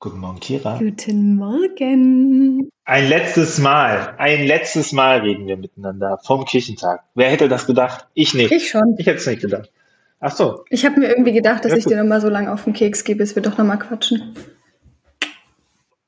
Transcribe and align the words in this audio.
Guten 0.00 0.20
Morgen, 0.20 0.38
Kira. 0.38 0.78
Guten 0.78 1.34
Morgen. 1.34 2.70
Ein 2.84 3.08
letztes 3.08 3.58
Mal, 3.58 4.14
ein 4.18 4.44
letztes 4.46 4.92
Mal 4.92 5.18
reden 5.20 5.48
wir 5.48 5.56
miteinander 5.56 6.20
vom 6.22 6.44
Kirchentag. 6.44 7.02
Wer 7.16 7.30
hätte 7.30 7.48
das 7.48 7.66
gedacht? 7.66 8.06
Ich 8.14 8.32
nicht. 8.32 8.52
Ich 8.52 8.70
schon. 8.70 8.94
Ich 8.98 9.06
hätte 9.06 9.18
es 9.18 9.26
nicht 9.26 9.42
gedacht. 9.42 9.72
Ach 10.20 10.30
so. 10.30 10.64
Ich 10.70 10.86
habe 10.86 11.00
mir 11.00 11.08
irgendwie 11.08 11.32
gedacht, 11.32 11.64
dass 11.64 11.72
Ja, 11.72 11.78
ich 11.78 11.84
gut. 11.84 11.92
dir 11.94 11.96
nochmal 12.00 12.20
so 12.20 12.28
lange 12.28 12.52
auf 12.52 12.62
den 12.62 12.74
Keks 12.74 13.02
gehe, 13.02 13.16
bis 13.16 13.34
wir 13.34 13.42
doch 13.42 13.58
nochmal 13.58 13.80
quatschen. 13.80 14.34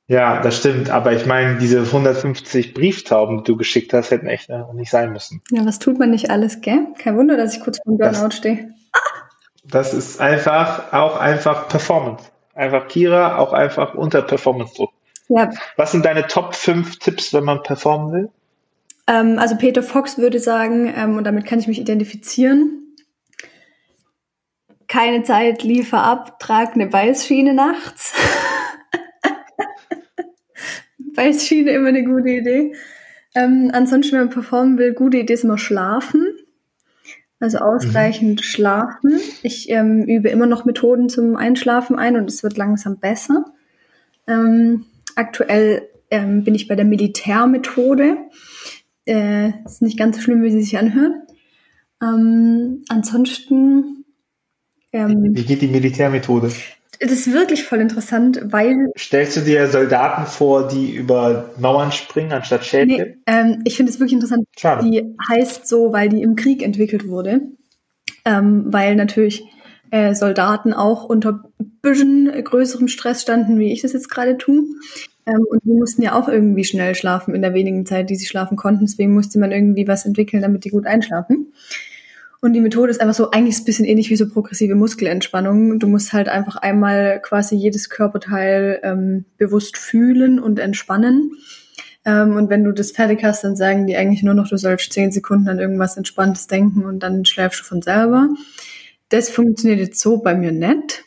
Ja, 0.07 0.41
das 0.41 0.59
stimmt. 0.59 0.91
Aber 0.91 1.13
ich 1.13 1.27
meine, 1.27 1.59
diese 1.59 1.81
150 1.81 2.75
Brieftauben, 2.75 3.39
die 3.39 3.45
du 3.45 3.57
geschickt 3.57 3.93
hast, 3.93 4.13
hätten 4.13 4.29
echt 4.29 4.51
äh, 4.51 4.63
nicht 4.73 4.91
sein 4.91 5.13
müssen. 5.13 5.43
Ja, 5.51 5.67
was 5.67 5.81
tut 5.81 5.99
man 5.99 6.11
nicht 6.11 6.31
alles, 6.31 6.61
gell? 6.61 6.87
Kein 6.99 7.17
Wunder, 7.17 7.37
dass 7.37 7.57
ich 7.57 7.61
kurz 7.63 7.79
vor 7.83 7.93
dem 7.93 7.99
Burnout 7.99 8.31
stehe. 8.31 8.71
Das 9.65 9.95
ist 9.95 10.21
einfach, 10.21 10.93
auch 10.93 11.17
einfach 11.19 11.69
Performance. 11.69 12.25
Einfach 12.61 12.89
Kira, 12.89 13.39
auch 13.39 13.55
einfach 13.55 13.95
unter 13.95 14.21
Performance-Druck. 14.21 14.93
Ja, 15.29 15.51
Was 15.77 15.93
sind 15.93 16.05
deine 16.05 16.27
Top 16.27 16.55
5 16.55 16.99
Tipps, 16.99 17.33
wenn 17.33 17.45
man 17.45 17.63
performen 17.63 18.13
will? 18.13 18.29
ähm, 19.07 19.39
also 19.39 19.57
Peter 19.57 19.83
Fox 19.83 20.19
würde 20.19 20.39
sagen, 20.39 20.93
ähm, 20.95 21.17
und 21.17 21.25
damit 21.25 21.47
kann 21.47 21.59
ich 21.59 21.67
mich 21.67 21.81
identifizieren, 21.81 22.97
keine 24.89 25.23
Zeit, 25.23 25.63
liefer 25.63 26.03
ab, 26.03 26.39
trag 26.39 26.75
eine 26.75 26.87
Beißschiene 26.87 27.55
nachts. 27.55 28.13
Beißschiene 31.15 31.71
immer 31.71 31.89
eine 31.89 32.05
gute 32.05 32.29
Idee. 32.29 32.75
Ähm, 33.35 33.71
ansonsten, 33.73 34.13
wenn 34.13 34.27
man 34.27 34.31
performen 34.31 34.79
will, 34.79 34.93
gute 34.93 35.19
Idee 35.19 35.33
ist 35.35 35.45
immer 35.45 35.59
schlafen. 35.59 36.27
Also 37.41 37.59
ausreichend 37.59 38.45
schlafen. 38.45 39.19
Ich 39.43 39.71
ähm, 39.71 40.03
übe 40.05 40.29
immer 40.29 40.47
noch 40.47 40.67
Methoden 40.67 41.09
zum 41.09 41.37
Einschlafen 41.37 41.99
ein 41.99 42.17
und 42.17 42.29
es 42.29 42.43
wird 42.43 42.59
langsam 42.59 42.99
besser. 42.99 43.47
Ähm, 44.29 44.85
aktuell 45.17 45.89
ähm, 46.11 46.45
bin 46.45 46.55
ich 46.55 46.69
bei 46.69 46.75
der 46.75 46.85
Militärmethode. 46.85 48.19
Äh, 49.07 49.53
ist 49.65 49.81
nicht 49.81 49.99
ganz 49.99 50.17
so 50.17 50.23
schlimm, 50.23 50.43
wie 50.43 50.51
sie 50.51 50.61
sich 50.61 50.77
anhört. 50.77 51.15
Ähm, 52.03 52.85
ansonsten, 52.89 54.05
ähm, 54.93 55.31
Wie 55.33 55.45
geht 55.45 55.63
die 55.63 55.69
Militärmethode? 55.69 56.53
Das 57.01 57.13
ist 57.13 57.33
wirklich 57.33 57.65
voll 57.65 57.81
interessant, 57.81 58.41
weil 58.45 58.93
Stellst 58.97 59.37
du 59.37 59.41
dir 59.41 59.69
Soldaten 59.69 60.27
vor, 60.27 60.69
die 60.69 60.95
über 60.95 61.51
Mauern 61.59 61.93
springen, 61.93 62.33
anstatt 62.33 62.65
Schädel? 62.65 62.87
nee, 62.87 63.17
ähm, 63.27 63.63
ich 63.65 63.77
finde 63.77 63.91
es 63.91 63.99
wirklich 63.99 64.13
interessant. 64.13 64.45
Schade. 64.57 64.89
Die 64.89 65.17
heißt 65.31 65.67
so, 65.67 65.93
weil 65.93 66.11
die 66.11 66.23
im 66.23 66.37
Krieg 66.37 66.63
entwickelt 66.63 67.09
wurde. 67.09 67.41
Ähm, 68.27 68.65
weil 68.67 68.97
natürlich 68.97 69.43
äh, 69.91 70.15
Soldaten 70.15 70.75
auch 70.75 71.05
unter 71.05 71.43
bisschen 71.81 72.31
größerem 72.45 72.89
Stress 72.89 73.23
standen, 73.23 73.59
wie 73.59 73.73
ich 73.73 73.81
das 73.81 73.95
jetzt 73.95 74.11
gerade 74.11 74.37
tue. 74.37 74.65
Ähm, 75.27 75.47
und 75.49 75.65
die 75.65 75.73
mussten 75.73 76.03
ja 76.03 76.13
auch 76.13 76.29
irgendwie 76.29 76.65
schnell 76.65 76.95
schlafen 76.95 77.35
in 77.35 77.41
der 77.41 77.55
wenigen 77.55 77.87
Zeit, 77.87 78.11
die 78.11 78.17
sie 78.17 78.27
schlafen 78.27 78.57
konnten. 78.57 78.85
Deswegen 78.85 79.15
musste 79.15 79.39
man 79.39 79.53
irgendwie 79.53 79.89
was 79.89 80.05
entwickeln, 80.05 80.43
damit 80.43 80.65
die 80.65 80.71
gut 80.71 80.87
einschlafen. 80.87 81.53
Und 82.43 82.55
die 82.55 82.61
Methode 82.61 82.91
ist 82.91 83.01
einfach 83.01 83.15
so, 83.15 83.31
eigentlich 83.31 83.57
ist 83.57 83.63
ein 83.63 83.65
bisschen 83.67 83.85
ähnlich 83.85 84.09
wie 84.09 84.17
so 84.17 84.29
progressive 84.29 84.75
Muskelentspannung. 84.75 85.79
Du 85.79 85.87
musst 85.87 86.13
halt 86.15 86.29
einfach 86.29 86.57
einmal 86.57 87.21
quasi 87.21 87.55
jedes 87.55 87.91
Körperteil 87.91 88.81
ähm, 88.83 89.27
bewusst 89.37 89.77
fühlen 89.77 90.41
und 90.41 90.59
entspannen. 90.59 91.33
Ähm, 92.07 92.37
und 92.37 92.49
wenn 92.49 92.65
du 92.65 92.73
das 92.73 92.93
fertig 92.93 93.23
hast, 93.25 93.45
dann 93.45 93.57
sagen 93.57 93.87
die 93.87 93.97
eigentlich 93.97 94.23
nur 94.23 94.33
noch, 94.33 94.49
du 94.49 94.57
sollst 94.57 94.93
zehn 94.93 95.13
Sekunden 95.13 95.49
an 95.49 95.59
irgendwas 95.59 95.99
Entspanntes 95.99 96.47
denken 96.47 96.87
und 96.87 97.03
dann 97.03 97.27
schläfst 97.27 97.61
du 97.61 97.65
von 97.65 97.83
selber. 97.83 98.29
Das 99.11 99.29
funktioniert 99.29 99.81
jetzt 99.81 100.01
so 100.01 100.19
bei 100.19 100.35
mir 100.35 100.53
nicht. 100.53 101.05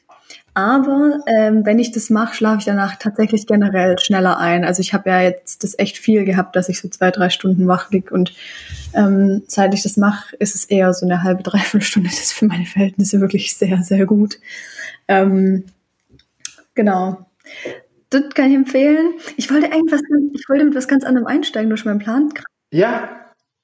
Aber 0.55 1.19
ähm, 1.25 1.65
wenn 1.65 1.79
ich 1.79 1.91
das 1.91 2.11
mache, 2.11 2.35
schlafe 2.35 2.59
ich 2.59 2.65
danach 2.65 2.97
tatsächlich 2.97 3.47
generell 3.47 3.97
schneller 3.97 4.37
ein. 4.37 4.63
Also 4.63 4.81
ich 4.81 4.93
habe 4.93 5.09
ja 5.09 5.21
jetzt 5.21 5.63
das 5.63 5.77
echt 5.79 5.97
viel 5.97 6.25
gehabt, 6.25 6.55
dass 6.55 6.69
ich 6.69 6.79
so 6.79 6.87
zwei, 6.89 7.09
drei 7.09 7.29
Stunden 7.29 7.67
wach 7.67 7.89
lieg 7.89 8.11
und 8.11 8.33
ähm, 8.93 9.41
seit 9.47 9.73
ich 9.73 9.81
das 9.81 9.97
mache, 9.97 10.35
ist 10.35 10.53
es 10.53 10.65
eher 10.65 10.93
so 10.93 11.05
eine 11.07 11.23
halbe, 11.23 11.41
dreiviertel 11.43 11.81
Stunde. 11.81 12.09
Das 12.09 12.19
ist 12.19 12.33
für 12.33 12.45
meine 12.45 12.65
Verhältnisse 12.65 13.19
wirklich 13.19 13.57
sehr, 13.57 13.81
sehr 13.81 14.05
gut. 14.05 14.39
Ähm, 15.07 15.65
genau. 16.75 17.25
Das 18.11 18.29
kann 18.35 18.51
ich 18.51 18.55
empfehlen. 18.55 19.13
Ich 19.37 19.51
wollte 19.51 19.67
irgendwas, 19.67 20.01
ich 20.33 20.47
wollte 20.47 20.65
mit 20.65 20.75
was 20.75 20.87
ganz 20.87 21.03
anderem 21.03 21.25
einsteigen 21.25 21.69
durch 21.69 21.83
meinen 21.83 21.97
Plan. 21.97 22.29
Ja, 22.71 23.09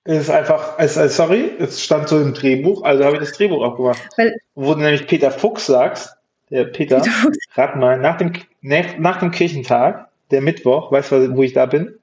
es 0.05 0.21
ist 0.21 0.29
einfach, 0.31 0.79
es, 0.79 0.95
sorry, 1.15 1.51
es 1.59 1.83
stand 1.83 2.07
so 2.07 2.19
im 2.19 2.33
Drehbuch, 2.33 2.83
also 2.83 3.03
habe 3.03 3.17
ich 3.17 3.21
das 3.21 3.33
Drehbuch 3.33 3.61
auch 3.61 3.75
gemacht. 3.75 4.01
Weil 4.17 4.35
Wo 4.55 4.73
du 4.73 4.79
nämlich 4.79 5.05
Peter 5.05 5.29
Fuchs 5.29 5.67
sagst, 5.67 6.15
der 6.49 6.65
Peter, 6.65 6.99
Peter 6.99 7.11
rat 7.55 7.75
mal, 7.75 7.99
nach 7.99 8.17
dem, 8.17 8.33
nach, 8.61 9.19
dem 9.19 9.31
Kirchentag, 9.31 10.09
der 10.31 10.41
Mittwoch, 10.41 10.91
weißt 10.91 11.11
du, 11.11 11.35
wo 11.35 11.43
ich 11.43 11.53
da 11.53 11.65
bin? 11.65 11.95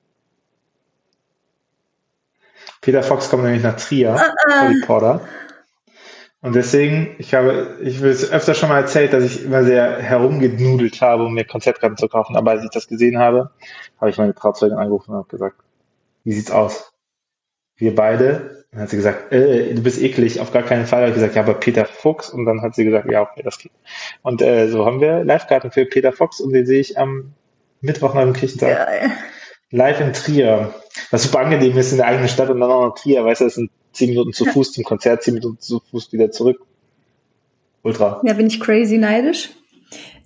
Peter 2.81 3.03
Fox 3.03 3.31
kommt 3.31 3.45
nämlich 3.45 3.63
nach 3.63 3.77
Trier, 3.77 4.15
Ah, 4.15 4.61
Harry 4.61 4.81
Potter. 4.87 5.21
Und 6.43 6.55
deswegen, 6.55 7.17
ich 7.19 7.35
habe, 7.35 7.79
ich 7.83 8.01
will 8.01 8.11
es 8.11 8.31
öfter 8.31 8.55
schon 8.55 8.69
mal 8.69 8.81
erzählt, 8.81 9.13
dass 9.13 9.25
ich 9.25 9.45
immer 9.45 9.65
sehr 9.65 10.01
herumgenudelt 10.01 11.01
habe, 11.01 11.25
um 11.25 11.35
mir 11.35 11.45
Konzertkarten 11.45 11.97
zu 11.97 12.09
kaufen. 12.09 12.37
Aber 12.37 12.53
als 12.53 12.63
ich 12.63 12.71
das 12.71 12.87
gesehen 12.87 13.19
habe, 13.19 13.51
habe 14.01 14.11
ich 14.11 14.19
meine 14.19 14.35
Trauzeugin 14.35 14.79
angerufen 14.79 15.11
und 15.11 15.17
habe 15.17 15.29
gesagt, 15.29 15.57
wie 16.23 16.33
sieht's 16.33 16.51
aus? 16.53 16.93
Wir 17.77 17.95
beide. 17.95 18.65
Dann 18.77 18.83
hat 18.83 18.91
sie 18.91 18.97
gesagt, 18.97 19.33
äh, 19.33 19.73
du 19.73 19.83
bist 19.83 20.03
eklig, 20.03 20.39
auf 20.39 20.53
gar 20.53 20.63
keinen 20.63 20.85
Fall. 20.85 21.01
Habe 21.01 21.09
ich 21.09 21.15
gesagt, 21.15 21.35
ja, 21.35 21.41
aber 21.41 21.55
Peter 21.55 21.87
Fuchs. 21.87 22.29
Und 22.29 22.45
dann 22.45 22.61
hat 22.61 22.75
sie 22.75 22.85
gesagt, 22.85 23.11
ja, 23.11 23.23
okay, 23.23 23.41
das 23.43 23.59
geht. 23.59 23.73
Und 24.21 24.43
äh, 24.43 24.69
so 24.69 24.85
haben 24.85 25.01
wir 25.01 25.25
Live-Karten 25.25 25.71
für 25.71 25.87
Peter 25.87 26.13
Fox 26.13 26.41
und 26.41 26.53
den 26.53 26.67
sehe 26.67 26.81
ich 26.81 26.99
am 26.99 27.33
Mittwoch 27.81 28.13
nach 28.13 28.25
dem 28.25 28.35
Kirchentag. 28.35 28.69
Ja, 28.69 29.07
ja. 29.07 29.13
Live 29.71 30.03
in 30.03 30.13
Trier. 30.13 30.75
Was 31.11 31.23
super 31.23 31.39
angenehm 31.39 31.75
ist 31.79 31.93
in 31.93 31.97
der 31.97 32.07
eigenen 32.07 32.29
Stadt 32.29 32.51
und 32.51 32.61
dann 32.61 32.71
auch 32.71 32.89
noch 32.89 32.95
Trier, 32.97 33.25
weißt 33.25 33.41
du, 33.41 33.45
das 33.47 33.55
sind 33.55 33.71
zehn 33.93 34.11
Minuten 34.11 34.35
zu 34.35 34.45
Fuß 34.45 34.75
zum 34.75 34.85
Konzert, 34.85 35.23
zehn 35.23 35.33
Minuten 35.33 35.59
zu 35.59 35.81
Fuß 35.91 36.13
wieder 36.13 36.31
zurück. 36.31 36.61
Ultra. 37.83 38.21
ja, 38.25 38.35
bin 38.35 38.49
ich 38.49 38.61
crazy 38.61 38.99
neidisch. 38.99 39.53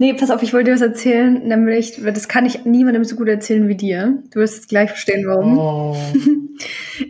Nee, 0.01 0.15
pass 0.15 0.31
auf, 0.31 0.43
ich 0.43 0.55
wollte 0.55 0.71
dir 0.71 0.77
was 0.77 0.81
erzählen, 0.81 1.47
nämlich, 1.47 2.01
das 2.03 2.27
kann 2.27 2.47
ich 2.47 2.65
niemandem 2.65 3.05
so 3.05 3.17
gut 3.17 3.29
erzählen 3.29 3.69
wie 3.69 3.75
dir. 3.75 4.23
Du 4.33 4.41
wirst 4.41 4.61
es 4.61 4.67
gleich 4.67 4.89
verstehen, 4.89 5.27
warum. 5.27 5.59
Oh. 5.59 5.97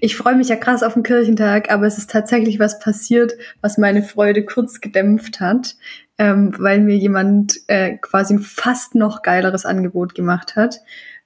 Ich 0.01 0.17
freue 0.17 0.37
mich 0.37 0.49
ja 0.49 0.55
krass 0.55 0.85
auf 0.85 0.95
den 0.95 1.03
Kirchentag, 1.03 1.73
aber 1.73 1.85
es 1.85 1.99
ist 1.99 2.09
tatsächlich 2.09 2.61
was 2.61 2.79
passiert, 2.79 3.33
was 3.61 3.79
meine 3.79 4.05
Freude 4.05 4.45
kurz 4.45 4.81
gedämpft 4.81 5.41
hat, 5.41 5.75
ähm, 6.19 6.55
weil 6.57 6.81
mir 6.81 6.97
jemand 6.97 7.59
äh, 7.67 7.97
quasi 7.97 8.35
ein 8.35 8.39
fast 8.39 8.95
noch 8.95 9.23
geileres 9.23 9.67
Angebot 9.67 10.15
gemacht 10.15 10.55
hat. 10.55 10.81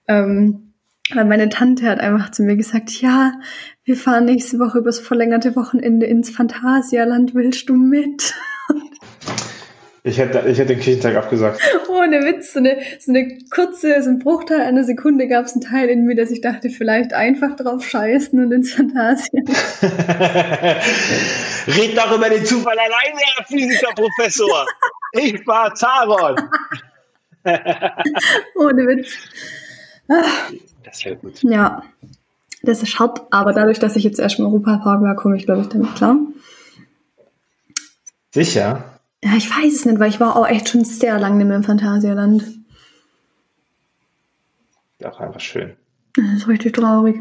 Ähm, 0.08 0.72
weil 1.12 1.26
meine 1.26 1.50
Tante 1.50 1.86
hat 1.86 2.00
einfach 2.00 2.30
zu 2.30 2.42
mir 2.44 2.56
gesagt, 2.56 2.90
ja, 3.02 3.34
wir 3.84 3.96
fahren 3.96 4.24
nächste 4.24 4.58
Woche 4.58 4.78
übers 4.78 5.00
verlängerte 5.00 5.54
Wochenende 5.54 6.06
ins 6.06 6.30
Phantasialand, 6.30 7.34
willst 7.34 7.68
du 7.68 7.74
mit? 7.74 8.34
Ich 10.06 10.18
hätte, 10.18 10.46
ich 10.50 10.58
hätte 10.58 10.74
den 10.74 10.80
Kirchentag 10.80 11.16
abgesagt. 11.16 11.62
Ohne 11.88 12.20
Witz, 12.26 12.52
so 12.52 12.58
eine, 12.58 12.76
so 13.00 13.10
eine 13.10 13.38
kurze, 13.48 14.02
so 14.02 14.10
ein 14.10 14.18
Bruchteil 14.18 14.60
einer 14.60 14.84
Sekunde 14.84 15.26
gab 15.28 15.46
es 15.46 15.52
einen 15.52 15.62
Teil 15.62 15.88
in 15.88 16.04
mir, 16.04 16.14
dass 16.14 16.30
ich 16.30 16.42
dachte, 16.42 16.68
vielleicht 16.68 17.14
einfach 17.14 17.56
drauf 17.56 17.82
scheißen 17.88 18.38
und 18.38 18.52
ins 18.52 18.74
Phantasialand. 18.74 19.48
Red 21.68 21.96
doch 21.96 22.14
über 22.14 22.28
den 22.28 22.44
Zufall 22.44 22.76
alleine, 22.78 23.18
Herr 23.18 23.46
Physikerprofessor. 23.46 24.66
Ich 25.12 25.46
war 25.46 25.74
Zaron. 25.74 26.36
Ohne 28.56 28.86
Witz. 28.86 29.16
Das 30.84 31.02
wäre 31.06 31.16
gut. 31.16 31.42
Ja, 31.42 31.82
das 32.62 32.82
ist 32.82 32.98
hart, 32.98 33.22
aber 33.30 33.54
dadurch, 33.54 33.78
dass 33.78 33.96
ich 33.96 34.04
jetzt 34.04 34.20
erst 34.20 34.38
im 34.38 34.44
Europapark 34.44 35.00
war, 35.02 35.16
komme 35.16 35.38
ich, 35.38 35.46
glaube 35.46 35.62
ich, 35.62 35.68
damit 35.68 35.94
klar. 35.94 36.18
Sicher? 38.34 38.93
Ja, 39.24 39.30
ich 39.36 39.48
weiß 39.50 39.72
es 39.72 39.86
nicht, 39.86 39.98
weil 39.98 40.10
ich 40.10 40.20
war 40.20 40.36
auch 40.36 40.46
echt 40.46 40.68
schon 40.68 40.84
sehr 40.84 41.18
lange 41.18 41.36
nicht 41.36 41.46
mehr 41.46 41.56
im 41.56 41.64
Phantasialand. 41.64 42.44
Auch 45.02 45.18
einfach 45.18 45.40
schön. 45.40 45.76
Das 46.14 46.26
ist 46.34 46.48
richtig 46.48 46.74
traurig. 46.74 47.16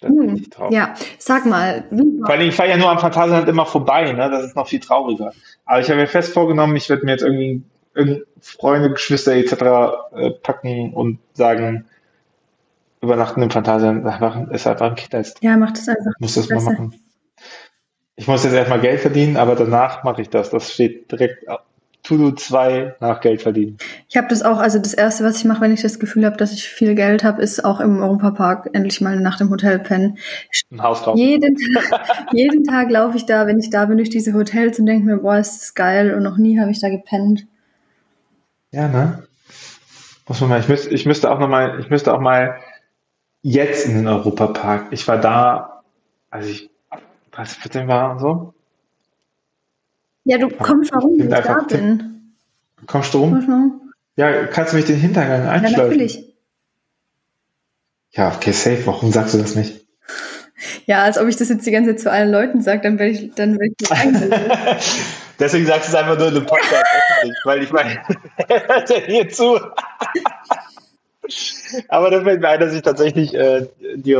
Das 0.00 0.10
ist 0.10 0.18
Hm. 0.18 0.28
richtig 0.30 0.50
traurig. 0.50 0.74
Ja, 0.74 0.94
sag 1.18 1.46
mal, 1.46 1.84
allem, 2.24 2.48
ich 2.48 2.54
fahre 2.54 2.70
ja 2.70 2.76
nur 2.76 2.90
am 2.90 2.98
Phantasialand 2.98 3.48
immer 3.48 3.64
vorbei, 3.64 4.12
ne? 4.12 4.28
Das 4.28 4.44
ist 4.44 4.56
noch 4.56 4.66
viel 4.68 4.80
trauriger. 4.80 5.32
Aber 5.64 5.80
ich 5.80 5.88
habe 5.88 6.00
mir 6.00 6.08
fest 6.08 6.32
vorgenommen, 6.32 6.74
ich 6.74 6.88
werde 6.88 7.04
mir 7.04 7.12
jetzt 7.12 7.22
irgendwie, 7.22 7.62
irgendwie 7.94 8.24
Freunde, 8.40 8.90
Geschwister 8.90 9.34
etc. 9.34 9.52
Äh, 10.16 10.30
packen 10.42 10.92
und 10.94 11.18
sagen, 11.34 11.84
übernachten 13.00 13.42
im 13.42 13.50
Phantasialand 13.50 14.52
ist 14.52 14.66
einfach 14.66 14.90
ein 14.90 14.96
Kindheitstraum. 14.96 15.48
Ja, 15.48 15.56
mach 15.56 15.70
das 15.70 15.88
einfach. 15.88 16.12
Muss 16.18 16.34
das 16.34 16.48
mal 16.48 16.60
machen. 16.60 16.94
Ich 18.16 18.28
muss 18.28 18.44
jetzt 18.44 18.52
erstmal 18.52 18.80
Geld 18.80 19.00
verdienen, 19.00 19.36
aber 19.36 19.54
danach 19.54 20.04
mache 20.04 20.22
ich 20.22 20.28
das. 20.28 20.50
Das 20.50 20.72
steht 20.72 21.10
direkt 21.10 21.46
To-Do 22.02 22.32
2 22.32 22.96
nach 23.00 23.20
Geld 23.20 23.42
verdienen. 23.42 23.78
Ich 24.08 24.16
habe 24.16 24.26
das 24.26 24.42
auch, 24.42 24.58
also 24.58 24.78
das 24.78 24.92
Erste, 24.92 25.24
was 25.24 25.38
ich 25.38 25.44
mache, 25.44 25.60
wenn 25.60 25.72
ich 25.72 25.82
das 25.82 26.00
Gefühl 26.00 26.26
habe, 26.26 26.36
dass 26.36 26.52
ich 26.52 26.68
viel 26.68 26.94
Geld 26.96 27.22
habe, 27.22 27.40
ist 27.40 27.64
auch 27.64 27.78
im 27.80 28.02
Europapark 28.02 28.70
endlich 28.72 29.00
mal 29.00 29.12
eine 29.12 29.20
Nacht 29.20 29.40
im 29.40 29.50
Hotel 29.50 29.78
pennen. 29.78 30.18
Ein 30.72 30.82
Haus 30.82 31.04
kaufen. 31.04 31.18
Jeden 31.18 31.56
Tag, 31.56 32.26
jeden 32.32 32.64
Tag 32.64 32.90
laufe 32.90 33.16
ich 33.16 33.24
da, 33.24 33.46
wenn 33.46 33.60
ich 33.60 33.70
da 33.70 33.84
bin, 33.86 33.98
durch 33.98 34.10
diese 34.10 34.34
Hotels 34.34 34.80
und 34.80 34.86
denke 34.86 35.06
mir, 35.06 35.18
boah, 35.18 35.38
ist 35.38 35.62
das 35.62 35.74
geil 35.74 36.14
und 36.14 36.24
noch 36.24 36.38
nie 36.38 36.58
habe 36.58 36.72
ich 36.72 36.80
da 36.80 36.88
gepennt. 36.88 37.46
Ja, 38.72 38.88
ne? 38.88 39.22
Muss 40.26 40.40
man 40.40 40.50
mal, 40.50 40.60
ich 40.60 40.68
müsste, 40.68 40.90
ich 40.90 41.06
müsste 41.06 41.30
auch 41.30 41.38
noch 41.38 41.48
mal, 41.48 41.78
ich 41.78 41.88
müsste 41.88 42.12
auch 42.12 42.20
mal 42.20 42.56
jetzt 43.42 43.86
in 43.86 43.94
den 43.94 44.08
Europapark. 44.08 44.86
Ich 44.90 45.06
war 45.06 45.18
da, 45.18 45.82
als 46.30 46.46
ich, 46.46 46.70
was 47.32 47.54
14 47.54 47.88
war 47.88 48.12
und 48.12 48.18
so. 48.20 48.54
Ja, 50.24 50.38
du 50.38 50.48
kommst 50.48 50.92
mal 50.92 51.00
rum, 51.00 51.14
wenn 51.18 51.32
ich 51.32 51.44
da 51.44 51.60
bin. 51.62 52.34
Kommst 52.86 53.12
du 53.14 53.18
rum? 53.18 53.92
Ja, 54.16 54.46
kannst 54.46 54.72
du 54.72 54.76
mich 54.76 54.86
den 54.86 54.96
Hintergang 54.98 55.44
Ja, 55.44 55.50
einschleifen? 55.50 55.84
natürlich. 55.84 56.34
Ja, 58.10 58.32
okay, 58.34 58.52
safe. 58.52 58.86
Warum 58.86 59.10
sagst 59.12 59.34
du 59.34 59.38
das 59.38 59.54
nicht? 59.56 59.80
Ja, 60.86 61.02
als 61.02 61.18
ob 61.18 61.26
ich 61.26 61.34
das 61.34 61.48
jetzt 61.48 61.66
die 61.66 61.72
ganze 61.72 61.90
Zeit 61.90 62.00
zu 62.00 62.10
allen 62.12 62.30
Leuten 62.30 62.60
sage, 62.60 62.82
dann 62.82 62.96
werde 62.96 63.10
ich, 63.10 63.34
dann 63.34 63.58
werde 63.58 63.74
ich 63.80 63.90
nicht. 63.90 65.12
Deswegen 65.40 65.66
sagst 65.66 65.88
du 65.88 65.90
es 65.90 65.94
einfach 65.96 66.16
nur 66.16 66.28
in 66.28 66.36
einem 66.36 66.46
Podcast 66.46 66.84
öffentlich, 67.10 67.36
weil 67.44 67.62
ich 67.64 67.72
meine, 67.72 68.00
hört 68.48 68.88
ja 68.90 68.96
hier 68.98 69.28
zu. 69.28 69.58
Aber 71.88 72.10
dann 72.10 72.22
fällt 72.22 72.40
mir 72.40 72.48
ein, 72.48 72.60
dass 72.60 72.74
ich 72.74 72.82
tatsächlich 72.82 73.34
äh, 73.34 73.66
die 73.96 74.14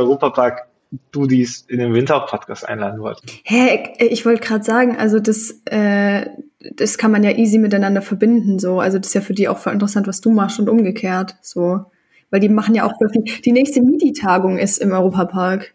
Europapark-Dudis 0.93 1.65
in 1.67 1.79
den 1.79 1.93
Winter-Podcast 1.93 2.67
einladen 2.67 3.01
wollte. 3.01 3.21
Hä, 3.43 3.93
ich 3.99 4.25
wollte 4.25 4.41
gerade 4.41 4.63
sagen, 4.63 4.97
also 4.97 5.19
das, 5.19 5.61
äh, 5.65 6.27
das 6.75 6.97
kann 6.97 7.11
man 7.11 7.23
ja 7.23 7.31
easy 7.31 7.57
miteinander 7.57 8.01
verbinden, 8.01 8.59
so. 8.59 8.79
Also 8.79 8.97
das 8.97 9.07
ist 9.07 9.13
ja 9.13 9.21
für 9.21 9.33
die 9.33 9.47
auch 9.47 9.57
voll 9.57 9.73
interessant, 9.73 10.07
was 10.07 10.21
du 10.21 10.31
machst 10.31 10.59
und 10.59 10.69
umgekehrt, 10.69 11.35
so. 11.41 11.85
Weil 12.29 12.39
die 12.39 12.49
machen 12.49 12.75
ja 12.75 12.85
auch 12.85 12.93
viel. 13.11 13.23
Die 13.41 13.51
nächste 13.51 13.81
MIDI-Tagung 13.81 14.57
ist 14.57 14.79
im 14.79 14.91
Europapark. 14.91 15.73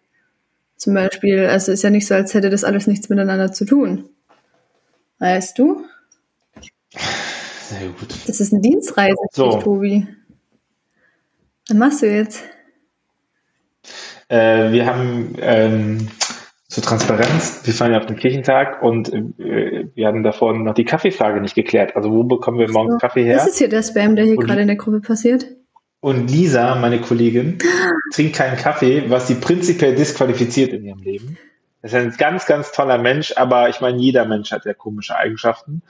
Zum 0.77 0.95
Beispiel. 0.95 1.47
Also 1.47 1.73
ist 1.73 1.83
ja 1.83 1.91
nicht 1.91 2.07
so, 2.07 2.15
als 2.15 2.35
hätte 2.35 2.51
das 2.51 2.65
alles 2.65 2.87
nichts 2.87 3.09
miteinander 3.09 3.53
zu 3.53 3.65
tun. 3.65 4.09
Weißt 5.19 5.59
du? 5.59 5.85
Sehr 7.69 7.89
gut. 7.89 8.09
Das 8.27 8.41
ist 8.41 8.53
eine 8.53 8.63
Dienstreise, 8.63 9.17
So. 9.33 9.61
Tobi. 9.61 10.07
Was 11.69 11.77
machst 11.77 12.03
du 12.03 12.07
jetzt? 12.11 12.43
Äh, 14.29 14.73
wir 14.73 14.87
haben 14.87 15.35
ähm, 15.41 16.09
zur 16.69 16.83
Transparenz, 16.83 17.63
wir 17.65 17.73
fahren 17.73 17.93
ja 17.93 17.99
auf 17.99 18.07
den 18.07 18.17
Kirchentag 18.17 18.83
und 18.83 19.13
äh, 19.13 19.87
wir 19.95 20.07
hatten 20.07 20.23
davor 20.23 20.53
noch 20.55 20.75
die 20.75 20.85
Kaffeefrage 20.85 21.41
nicht 21.41 21.55
geklärt. 21.55 21.97
Also 21.97 22.11
wo 22.11 22.25
bekommen 22.25 22.59
wir 22.59 22.71
morgens 22.71 23.01
Kaffee 23.01 23.25
her? 23.25 23.37
Das 23.37 23.49
ist 23.49 23.59
hier 23.59 23.69
der 23.69 23.83
Spam, 23.83 24.17
der 24.17 24.27
hier 24.27 24.37
Und- 24.39 24.45
gerade 24.47 24.61
in 24.61 24.69
der 24.69 24.77
Gruppe 24.77 25.01
passiert. 25.01 25.47
Und 26.01 26.31
Lisa, 26.31 26.77
meine 26.77 27.01
Kollegin, 27.01 27.59
trinkt 28.15 28.37
keinen 28.37 28.57
Kaffee, 28.57 29.11
was 29.11 29.27
sie 29.27 29.35
prinzipiell 29.35 29.97
disqualifiziert 29.97 30.73
in 30.73 30.85
ihrem 30.85 31.01
Leben. 31.01 31.37
Das 31.83 31.93
ist 31.93 31.99
ein 31.99 32.15
ganz, 32.17 32.47
ganz 32.47 32.71
toller 32.71 32.99
Mensch, 32.99 33.33
aber 33.37 33.69
ich 33.69 33.81
meine, 33.81 33.99
jeder 33.99 34.25
Mensch 34.25 34.53
hat 34.53 34.65
ja 34.65 34.75
komische 34.75 35.17
Eigenschaften. 35.17 35.83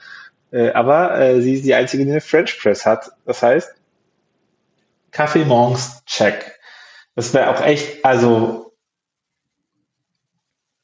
Äh, 0.51 0.71
aber 0.71 1.19
äh, 1.19 1.41
sie 1.41 1.53
ist 1.53 1.65
die 1.65 1.75
Einzige, 1.75 2.05
die 2.05 2.11
eine 2.11 2.21
French 2.21 2.59
Press 2.59 2.87
hat. 2.87 3.11
Das 3.25 3.43
heißt, 3.43 3.69
Kaffee 5.11 5.45
morgens, 5.45 6.03
check. 6.05 6.58
Das 7.19 7.33
wäre 7.33 7.49
auch 7.49 7.59
echt, 7.61 8.05
also 8.05 8.71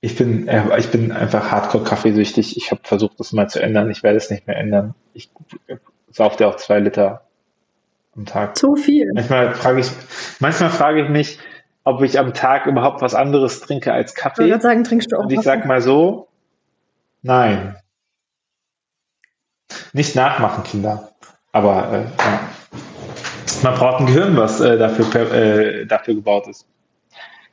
ich 0.01 0.17
bin, 0.17 0.49
äh, 0.49 0.77
ich 0.77 0.91
bin 0.91 1.13
einfach 1.13 1.49
hardcore 1.49 1.85
kaffeesüchtig. 1.85 2.57
Ich 2.57 2.71
habe 2.71 2.81
versucht, 2.83 3.17
das 3.21 3.31
mal 3.31 3.47
zu 3.49 3.61
ändern. 3.61 3.89
Ich 3.89 4.03
werde 4.03 4.17
es 4.17 4.29
nicht 4.29 4.45
mehr 4.45 4.57
ändern. 4.57 4.95
Ich 5.13 5.29
sauf 6.11 6.35
dir 6.35 6.49
auch 6.49 6.57
zwei 6.57 6.79
Liter 6.79 7.21
am 8.17 8.25
Tag. 8.25 8.57
So 8.57 8.75
viel. 8.75 9.09
Manchmal 9.13 9.55
frage 9.55 9.79
ich, 9.79 9.89
manchmal 10.41 10.71
frage 10.71 11.03
ich 11.03 11.09
mich, 11.09 11.39
ob 11.85 12.01
ich 12.01 12.19
am 12.19 12.33
Tag 12.33 12.65
überhaupt 12.65 13.01
was 13.01 13.15
anderes 13.15 13.61
trinke 13.61 13.93
als 13.93 14.11
Ich 14.11 14.17
Kaffee. 14.17 14.49
gerade 14.49 14.61
sagen, 14.61 14.83
trinkst 14.83 15.13
du 15.13 15.15
auch 15.15 15.21
Und 15.23 15.29
ich 15.29 15.37
Kaffee? 15.37 15.45
sag 15.45 15.65
mal 15.65 15.79
so, 15.79 16.27
nein. 17.21 17.77
Nicht 19.93 20.17
nachmachen, 20.17 20.65
Kinder. 20.65 21.11
Aber 21.53 21.93
äh, 21.93 22.01
ja. 22.01 22.39
Man 23.63 23.75
braucht 23.75 23.99
ein 23.99 24.05
Gehirn, 24.05 24.37
was 24.37 24.59
äh, 24.59 24.77
dafür, 24.77 25.33
äh, 25.33 25.85
dafür 25.85 26.15
gebaut 26.15 26.47
ist. 26.47 26.65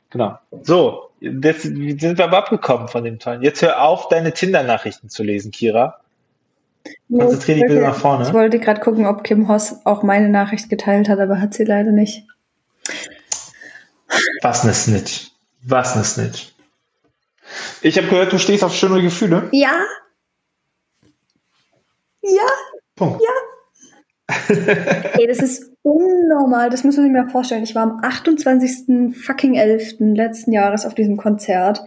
Genau. 0.09 0.37
So, 0.61 1.09
jetzt 1.19 1.63
sind 1.63 2.17
wir 2.17 2.23
aber 2.23 2.37
abgekommen 2.37 2.87
von 2.87 3.03
dem 3.03 3.19
tollen. 3.19 3.41
Jetzt 3.41 3.61
hör 3.61 3.81
auf, 3.81 4.09
deine 4.09 4.31
Tinder-Nachrichten 4.31 5.09
zu 5.09 5.23
lesen, 5.23 5.51
Kira. 5.51 5.99
Konzentrier 7.09 7.55
dich 7.55 7.63
bitte 7.65 7.81
nach 7.81 7.95
vorne. 7.95 8.27
Ich 8.27 8.33
wollte 8.33 8.59
gerade 8.59 8.81
gucken, 8.81 9.05
ob 9.05 9.23
Kim 9.23 9.47
Hoss 9.47 9.77
auch 9.85 10.03
meine 10.03 10.29
Nachricht 10.29 10.69
geteilt 10.69 11.09
hat, 11.09 11.19
aber 11.19 11.39
hat 11.39 11.53
sie 11.53 11.63
leider 11.63 11.91
nicht. 11.91 12.27
Was 14.41 14.63
ne 14.63 14.73
Snitch. 14.73 15.31
Was 15.63 15.95
ne 15.95 16.03
Snitch. 16.03 16.53
Ich 17.81 17.97
habe 17.97 18.07
gehört, 18.07 18.33
du 18.33 18.39
stehst 18.39 18.63
auf 18.63 18.75
schöne 18.75 19.01
Gefühle. 19.01 19.49
Ja. 19.51 19.83
Ja. 22.21 22.47
Punkt. 22.95 23.21
Ey, 24.53 25.27
das 25.27 25.39
ist 25.39 25.71
unnormal. 25.81 26.69
Das 26.69 26.83
muss 26.83 26.97
man 26.97 27.05
sich 27.05 27.13
mal 27.13 27.29
vorstellen. 27.29 27.63
Ich 27.63 27.75
war 27.75 27.83
am 27.83 27.99
28. 28.01 29.15
fucking 29.15 29.55
11. 29.55 29.95
letzten 29.99 30.51
Jahres 30.51 30.85
auf 30.85 30.95
diesem 30.95 31.17
Konzert. 31.17 31.83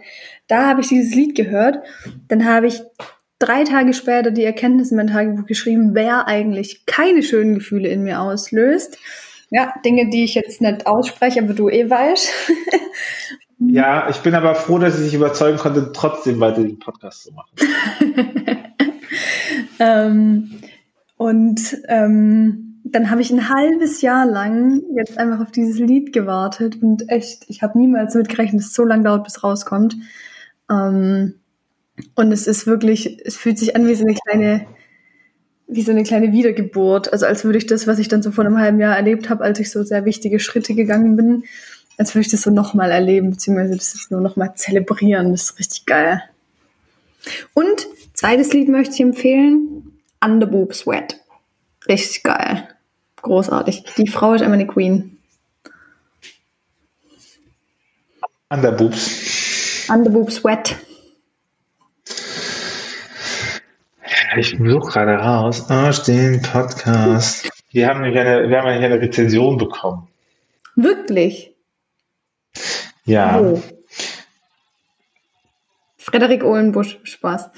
Da 0.47 0.67
habe 0.67 0.81
ich 0.81 0.87
dieses 0.87 1.13
Lied 1.13 1.35
gehört. 1.35 1.79
Dann 2.27 2.45
habe 2.45 2.67
ich 2.67 2.81
drei 3.39 3.63
Tage 3.63 3.93
später 3.93 4.31
die 4.31 4.43
Erkenntnis 4.43 4.91
in 4.91 4.97
mein 4.97 5.07
Tagebuch 5.07 5.45
geschrieben, 5.45 5.91
wer 5.93 6.27
eigentlich 6.27 6.85
keine 6.85 7.23
schönen 7.23 7.55
Gefühle 7.55 7.89
in 7.89 8.03
mir 8.03 8.21
auslöst. 8.21 8.97
Ja, 9.49 9.73
Dinge, 9.85 10.09
die 10.09 10.23
ich 10.23 10.35
jetzt 10.35 10.61
nicht 10.61 10.85
ausspreche, 10.87 11.41
aber 11.41 11.53
du 11.53 11.69
eh 11.69 11.89
weißt. 11.89 12.29
Ja, 13.59 14.07
ich 14.07 14.17
bin 14.17 14.35
aber 14.35 14.53
froh, 14.53 14.77
dass 14.77 14.99
ich 14.99 15.05
dich 15.05 15.13
überzeugen 15.15 15.57
konnte, 15.57 15.91
trotzdem 15.91 16.39
weiter 16.39 16.61
den 16.61 16.77
Podcast 16.77 17.23
zu 17.23 17.33
machen. 17.33 17.49
Ähm, 19.79 20.51
und 21.17 21.77
ähm, 21.87 22.67
dann 22.83 23.09
habe 23.09 23.21
ich 23.21 23.31
ein 23.31 23.49
halbes 23.49 24.01
Jahr 24.01 24.25
lang 24.25 24.81
jetzt 24.95 25.17
einfach 25.17 25.41
auf 25.41 25.51
dieses 25.51 25.79
Lied 25.79 26.13
gewartet 26.13 26.81
und 26.81 27.09
echt, 27.09 27.45
ich 27.47 27.61
habe 27.61 27.77
niemals 27.77 28.13
damit 28.13 28.29
gerechnet, 28.29 28.61
dass 28.61 28.67
es 28.67 28.73
so 28.73 28.85
lange 28.85 29.03
dauert, 29.03 29.23
bis 29.23 29.37
es 29.37 29.43
rauskommt. 29.43 29.97
Ähm, 30.69 31.35
und 32.15 32.31
es 32.31 32.47
ist 32.47 32.67
wirklich, 32.67 33.19
es 33.25 33.35
fühlt 33.35 33.57
sich 33.57 33.75
an 33.75 33.87
wie 33.87 33.95
so 33.95 34.05
eine 34.05 34.15
kleine, 34.15 34.67
wie 35.67 35.81
so 35.81 35.91
eine 35.91 36.03
kleine 36.03 36.31
Wiedergeburt. 36.31 37.11
Also 37.11 37.25
als 37.25 37.43
würde 37.43 37.57
ich 37.57 37.65
das, 37.65 37.87
was 37.87 37.99
ich 37.99 38.07
dann 38.07 38.21
so 38.21 38.31
vor 38.31 38.45
einem 38.45 38.59
halben 38.59 38.79
Jahr 38.79 38.95
erlebt 38.95 39.29
habe, 39.29 39.43
als 39.43 39.59
ich 39.59 39.71
so 39.71 39.83
sehr 39.83 40.05
wichtige 40.05 40.39
Schritte 40.39 40.75
gegangen 40.75 41.15
bin, 41.15 41.43
als 41.97 42.13
würde 42.13 42.25
ich 42.25 42.31
das 42.31 42.43
so 42.43 42.51
nochmal 42.51 42.91
erleben, 42.91 43.31
beziehungsweise 43.31 43.75
das 43.75 43.95
jetzt 43.95 44.11
nur 44.11 44.21
nochmal 44.21 44.53
zelebrieren. 44.55 45.31
Das 45.31 45.43
ist 45.43 45.59
richtig 45.59 45.85
geil. 45.87 46.21
Und 47.53 47.87
zweites 48.13 48.53
Lied 48.53 48.69
möchte 48.69 48.93
ich 48.93 49.01
empfehlen: 49.01 49.86
Underboob 50.23 50.73
Sweat. 50.73 51.19
Richtig 51.87 52.23
geil. 52.23 52.67
Großartig. 53.21 53.83
Die 53.97 54.07
Frau 54.07 54.33
ist 54.33 54.41
einfach 54.41 54.53
eine 54.53 54.67
Queen. 54.67 55.17
Underboobs. 58.49 59.89
Underboob 59.89 60.31
Sweat. 60.31 60.75
Ich 64.37 64.57
suche 64.57 64.91
gerade 64.91 65.15
raus. 65.15 65.69
Aus 65.69 66.03
dem 66.03 66.41
Podcast. 66.41 67.49
Wir 67.71 67.87
haben 67.87 68.01
nämlich 68.01 68.19
eine, 68.19 68.49
wir 68.49 68.57
haben 68.57 68.67
nämlich 68.67 68.85
eine 68.85 69.01
Rezension 69.01 69.57
bekommen. 69.57 70.07
Wirklich. 70.75 71.53
Ja. 73.05 73.39
Oh. 73.39 73.61
Frederik 75.97 76.43
Ohlenbusch. 76.43 76.99
Spaß. 77.03 77.49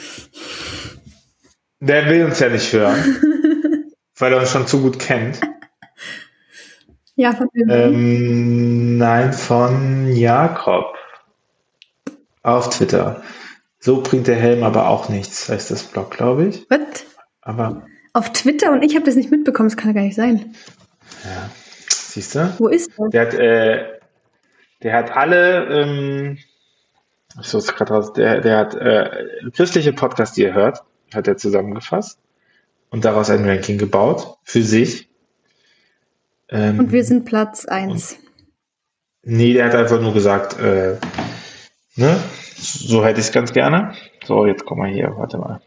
Der 1.81 2.09
will 2.09 2.25
uns 2.25 2.39
ja 2.39 2.49
nicht 2.49 2.73
hören, 2.73 2.95
weil 4.17 4.33
er 4.33 4.39
uns 4.39 4.51
schon 4.51 4.67
zu 4.67 4.81
gut 4.81 4.99
kennt. 4.99 5.39
Ja, 7.15 7.33
von 7.33 7.47
dem. 7.53 7.69
Ähm, 7.69 8.97
nein, 8.97 9.33
von 9.33 10.07
Jakob. 10.11 10.95
Auf 12.43 12.69
Twitter. 12.69 13.21
So 13.79 14.01
bringt 14.01 14.27
der 14.27 14.35
Helm 14.35 14.63
aber 14.63 14.89
auch 14.89 15.09
nichts, 15.09 15.47
heißt 15.49 15.71
das 15.71 15.83
Blog, 15.83 16.11
glaube 16.11 16.45
ich. 16.47 16.65
Was? 16.69 17.05
Aber, 17.41 17.85
Auf 18.13 18.31
Twitter 18.33 18.71
und 18.71 18.83
ich 18.83 18.95
habe 18.95 19.05
das 19.05 19.15
nicht 19.15 19.31
mitbekommen. 19.31 19.69
Das 19.69 19.77
kann 19.77 19.89
ja 19.89 19.93
gar 19.93 20.01
nicht 20.01 20.15
sein. 20.15 20.53
ja, 21.23 21.49
siehst 21.89 22.35
du? 22.35 22.53
Wo 22.57 22.67
ist 22.67 22.91
das? 22.97 23.09
Der 23.11 23.21
hat, 23.21 23.33
äh, 23.33 23.99
der 24.83 24.93
hat 24.93 25.11
alle, 25.15 25.65
ähm, 25.67 26.37
ich 27.39 27.47
suche 27.47 27.63
es 27.63 27.75
gerade 27.75 27.93
raus, 27.93 28.13
der, 28.13 28.41
der 28.41 28.57
hat 28.57 28.75
äh, 28.75 29.25
christliche 29.53 29.93
Podcasts, 29.93 30.35
die 30.35 30.43
er 30.43 30.53
hört, 30.53 30.83
hat 31.15 31.27
er 31.27 31.37
zusammengefasst 31.37 32.19
und 32.89 33.05
daraus 33.05 33.29
ein 33.29 33.47
Ranking 33.47 33.77
gebaut 33.77 34.37
für 34.43 34.61
sich. 34.61 35.09
Ähm, 36.49 36.79
Und 36.79 36.91
wir 36.91 37.03
sind 37.03 37.25
Platz 37.25 37.65
1. 37.65 38.17
Nee, 39.23 39.53
der 39.53 39.65
hat 39.65 39.75
einfach 39.75 40.01
nur 40.01 40.13
gesagt, 40.13 40.59
äh, 40.59 40.97
ne, 41.95 42.19
so 42.55 43.05
hätte 43.05 43.19
ich 43.19 43.27
es 43.27 43.31
ganz 43.31 43.53
gerne. 43.53 43.93
So, 44.25 44.45
jetzt 44.45 44.65
komm 44.65 44.79
mal 44.79 44.89
hier, 44.89 45.13
warte 45.15 45.37
mal. 45.37 45.61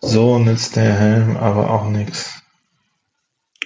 So 0.00 0.38
nützt 0.38 0.76
der 0.76 0.92
Helm 0.94 1.36
aber 1.36 1.70
auch 1.70 1.88
nichts. 1.88 2.42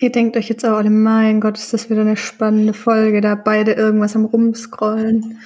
Ihr 0.01 0.13
denkt 0.13 0.37
euch 0.37 0.51
jetzt 0.51 0.65
auch 0.67 0.77
alle, 0.77 0.91
mein 0.91 1.41
Gott, 1.41 1.57
ist 1.57 1.73
das 1.73 1.89
wieder 1.89 2.03
eine 2.03 2.17
spannende 2.17 2.75
Folge, 2.75 3.23
da 3.23 3.35
beide 3.35 3.73
irgendwas 3.73 4.15
am 4.15 4.27
Rumscrollen. 4.27 5.39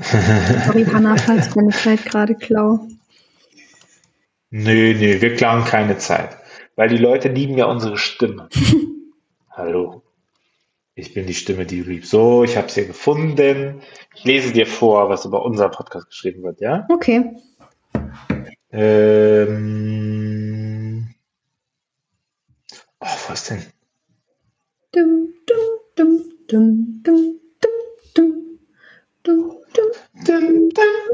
Sorry, 0.00 0.84
Hannah, 0.84 1.16
falls 1.16 1.48
ich 1.48 1.52
deine 1.54 1.70
Zeit 1.70 2.04
gerade 2.04 2.34
klau. 2.34 2.86
Nee, 4.50 4.94
nee, 4.94 5.20
wir 5.20 5.34
klauen 5.34 5.64
keine 5.64 5.98
Zeit. 5.98 6.36
weil 6.76 6.88
die 6.88 6.98
Leute 6.98 7.28
lieben 7.28 7.56
ja 7.56 7.66
unsere 7.66 7.98
Stimme. 7.98 8.48
Hallo. 9.50 10.02
Ich 10.96 11.12
bin 11.12 11.26
die 11.26 11.34
Stimme, 11.34 11.66
die 11.66 11.82
du 11.82 11.90
liebst. 11.90 12.10
So, 12.10 12.44
ich 12.44 12.56
habe 12.56 12.68
es 12.68 12.74
hier 12.74 12.86
gefunden. 12.86 13.82
Ich 14.14 14.24
lese 14.24 14.52
dir 14.52 14.66
vor, 14.66 15.08
was 15.08 15.24
über 15.24 15.44
unser 15.44 15.68
Podcast 15.68 16.08
geschrieben 16.08 16.42
wird, 16.44 16.60
ja? 16.60 16.86
Okay. 16.88 17.32
Ähm. 18.70 19.63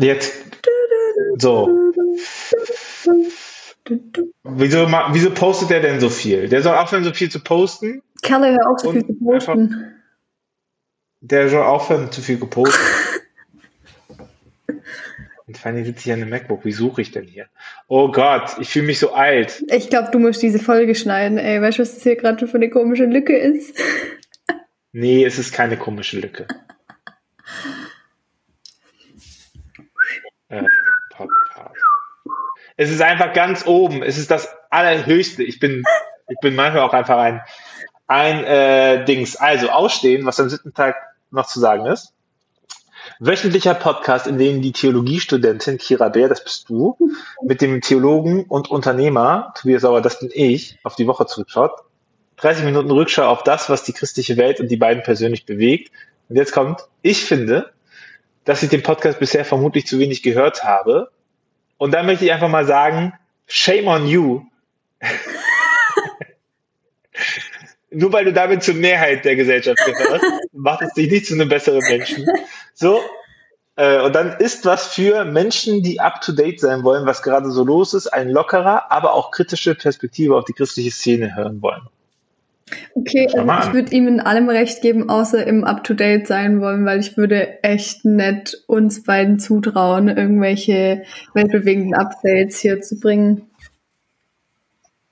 Jetzt. 0.00 0.32
So. 1.36 1.92
Wieso, 4.44 4.86
wieso 5.12 5.30
postet 5.30 5.70
der 5.70 5.80
denn 5.80 6.00
so 6.00 6.08
viel? 6.08 6.48
Der 6.48 6.62
soll 6.62 6.76
aufhören, 6.76 7.04
so 7.04 7.12
viel 7.12 7.30
zu 7.30 7.40
posten. 7.40 8.02
Kerle, 8.22 8.52
hör 8.52 8.70
auf, 8.70 8.80
so 8.80 8.92
viel 8.92 9.06
zu 9.06 9.14
posten. 9.14 9.94
Der 11.20 11.48
soll 11.48 11.62
aufhören, 11.62 12.10
zu 12.10 12.22
viel 12.22 12.38
gepostet. 12.38 12.80
Und 15.46 15.58
vor 15.58 15.72
allem 15.72 15.84
sitze 15.84 16.08
ich 16.08 16.12
an 16.12 16.22
einem 16.22 16.30
MacBook. 16.30 16.64
Wie 16.64 16.72
suche 16.72 17.02
ich 17.02 17.10
denn 17.10 17.24
hier? 17.24 17.46
Oh 17.88 18.12
Gott, 18.12 18.56
ich 18.60 18.68
fühle 18.68 18.86
mich 18.86 19.00
so 19.00 19.12
alt. 19.12 19.64
Ich 19.68 19.90
glaube, 19.90 20.10
du 20.12 20.20
musst 20.20 20.40
diese 20.42 20.60
Folge 20.60 20.94
schneiden, 20.94 21.38
ey. 21.38 21.60
Weißt 21.60 21.78
du, 21.78 21.82
was 21.82 21.94
das 21.94 22.04
hier 22.04 22.16
gerade 22.16 22.46
für 22.46 22.56
eine 22.56 22.70
komische 22.70 23.04
Lücke 23.04 23.36
ist? 23.36 23.76
Nee, 24.92 25.24
es 25.24 25.38
ist 25.38 25.52
keine 25.52 25.76
komische 25.76 26.20
Lücke. 26.20 26.46
Äh, 30.50 30.64
Podcast. 31.10 31.76
Es 32.76 32.90
ist 32.90 33.00
einfach 33.00 33.32
ganz 33.32 33.66
oben. 33.66 34.02
Es 34.02 34.18
ist 34.18 34.30
das 34.30 34.48
Allerhöchste. 34.68 35.44
Ich 35.44 35.60
bin, 35.60 35.84
ich 36.28 36.38
bin 36.40 36.54
manchmal 36.54 36.82
auch 36.82 36.92
einfach 36.92 37.18
ein, 37.18 37.40
ein 38.06 38.44
äh, 38.44 39.04
Dings. 39.04 39.36
Also 39.36 39.70
ausstehen, 39.70 40.26
was 40.26 40.40
am 40.40 40.48
siebten 40.48 40.74
Tag 40.74 40.96
noch 41.30 41.46
zu 41.46 41.60
sagen 41.60 41.86
ist. 41.86 42.12
Wöchentlicher 43.20 43.74
Podcast, 43.74 44.26
in 44.26 44.38
dem 44.38 44.60
die 44.60 44.72
Theologiestudentin 44.72 45.78
Kira 45.78 46.08
Bär, 46.08 46.28
das 46.28 46.42
bist 46.42 46.68
du, 46.68 46.96
mit 47.42 47.60
dem 47.60 47.80
Theologen 47.80 48.44
und 48.44 48.70
Unternehmer 48.70 49.54
Tobias 49.56 49.82
Sauer, 49.82 50.00
das 50.00 50.18
bin 50.18 50.30
ich, 50.32 50.78
auf 50.82 50.96
die 50.96 51.06
Woche 51.06 51.26
zurückschaut. 51.26 51.72
30 52.38 52.64
Minuten 52.64 52.90
Rückschau 52.90 53.26
auf 53.26 53.42
das, 53.42 53.68
was 53.68 53.84
die 53.84 53.92
christliche 53.92 54.36
Welt 54.36 54.58
und 54.60 54.68
die 54.68 54.76
beiden 54.76 55.02
persönlich 55.02 55.46
bewegt. 55.46 55.92
Und 56.28 56.36
jetzt 56.36 56.52
kommt, 56.52 56.80
ich 57.02 57.24
finde, 57.24 57.70
dass 58.50 58.64
ich 58.64 58.68
den 58.68 58.82
Podcast 58.82 59.20
bisher 59.20 59.44
vermutlich 59.44 59.86
zu 59.86 60.00
wenig 60.00 60.24
gehört 60.24 60.64
habe. 60.64 61.12
Und 61.78 61.94
da 61.94 62.02
möchte 62.02 62.24
ich 62.24 62.32
einfach 62.32 62.48
mal 62.48 62.66
sagen, 62.66 63.12
shame 63.46 63.86
on 63.86 64.08
you. 64.08 64.42
Nur 67.92 68.12
weil 68.12 68.24
du 68.24 68.32
damit 68.32 68.64
zur 68.64 68.74
Mehrheit 68.74 69.24
der 69.24 69.36
Gesellschaft 69.36 69.78
gehörst, 69.78 70.24
macht 70.52 70.82
es 70.82 70.94
dich 70.94 71.08
nicht 71.08 71.26
zu 71.26 71.34
einem 71.34 71.48
besseren 71.48 71.78
Menschen. 71.78 72.26
So, 72.74 73.00
äh, 73.76 74.00
und 74.00 74.16
dann 74.16 74.32
ist 74.40 74.64
was 74.64 74.88
für 74.94 75.24
Menschen, 75.24 75.84
die 75.84 76.00
up 76.00 76.20
to 76.20 76.32
date 76.32 76.58
sein 76.58 76.82
wollen, 76.82 77.06
was 77.06 77.22
gerade 77.22 77.52
so 77.52 77.62
los 77.62 77.94
ist, 77.94 78.08
ein 78.08 78.30
lockerer, 78.30 78.90
aber 78.90 79.14
auch 79.14 79.30
kritische 79.30 79.76
Perspektive 79.76 80.36
auf 80.36 80.44
die 80.44 80.54
christliche 80.54 80.90
Szene 80.90 81.36
hören 81.36 81.62
wollen. 81.62 81.82
Okay, 82.94 83.28
also 83.32 83.68
ich 83.68 83.74
würde 83.74 83.94
ihm 83.94 84.08
in 84.08 84.20
allem 84.20 84.48
recht 84.48 84.82
geben, 84.82 85.08
außer 85.08 85.46
im 85.46 85.64
Up-to-Date 85.64 86.26
sein 86.26 86.60
wollen, 86.60 86.84
weil 86.84 87.00
ich 87.00 87.16
würde 87.16 87.62
echt 87.62 88.04
nett 88.04 88.62
uns 88.66 89.02
beiden 89.02 89.38
zutrauen, 89.38 90.08
irgendwelche 90.08 91.02
weltbewegenden 91.34 91.94
Updates 91.94 92.58
hier 92.60 92.80
zu 92.80 92.98
bringen. 93.00 93.50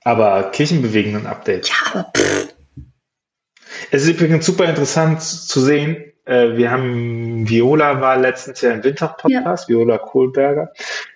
Aber 0.03 0.51
kirchenbewegenden 0.51 1.25
Update. 1.27 1.69
Ja, 1.69 1.75
aber 1.91 2.11
pff, 2.15 2.53
Es 3.91 4.03
ist 4.03 4.09
übrigens 4.09 4.45
super 4.45 4.65
interessant 4.65 5.21
zu 5.21 5.59
sehen. 5.61 5.97
äh, 6.25 6.55
Wir 6.57 6.71
haben 6.71 7.47
Viola 7.49 8.01
war 8.01 8.17
letztens 8.17 8.61
ja 8.61 8.71
im 8.71 8.83
Winter-Podcast, 8.83 9.67
Viola 9.69 9.97
Kohlberger, 9.97 10.71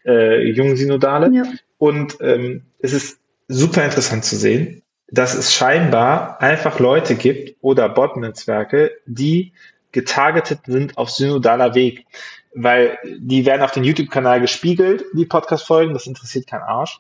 äh, 0.06 0.44
Jungsynodale. 0.50 1.30
ja. 1.34 1.44
Und 1.78 2.18
ähm, 2.22 2.64
es 2.80 2.94
ist 2.94 3.20
super 3.48 3.84
interessant 3.84 4.24
zu 4.26 4.36
sehen, 4.38 4.84
dass 5.14 5.36
es 5.36 5.54
scheinbar 5.54 6.42
einfach 6.42 6.80
Leute 6.80 7.14
gibt 7.14 7.56
oder 7.62 7.88
Bot-Netzwerke, 7.88 8.94
die 9.06 9.54
getargetet 9.92 10.62
sind 10.66 10.98
auf 10.98 11.12
synodaler 11.12 11.76
Weg. 11.76 12.08
Weil 12.56 12.98
die 13.20 13.46
werden 13.46 13.62
auf 13.62 13.72
den 13.72 13.84
YouTube-Kanal 13.84 14.42
gespiegelt, 14.42 15.06
die 15.14 15.26
Podcast-Folgen, 15.26 15.94
das 15.94 16.08
interessiert 16.08 16.48
keinen 16.48 16.64
Arsch 16.64 17.00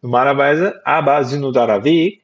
normalerweise, 0.00 0.84
aber 0.84 1.24
synodaler 1.24 1.84
Weg 1.84 2.22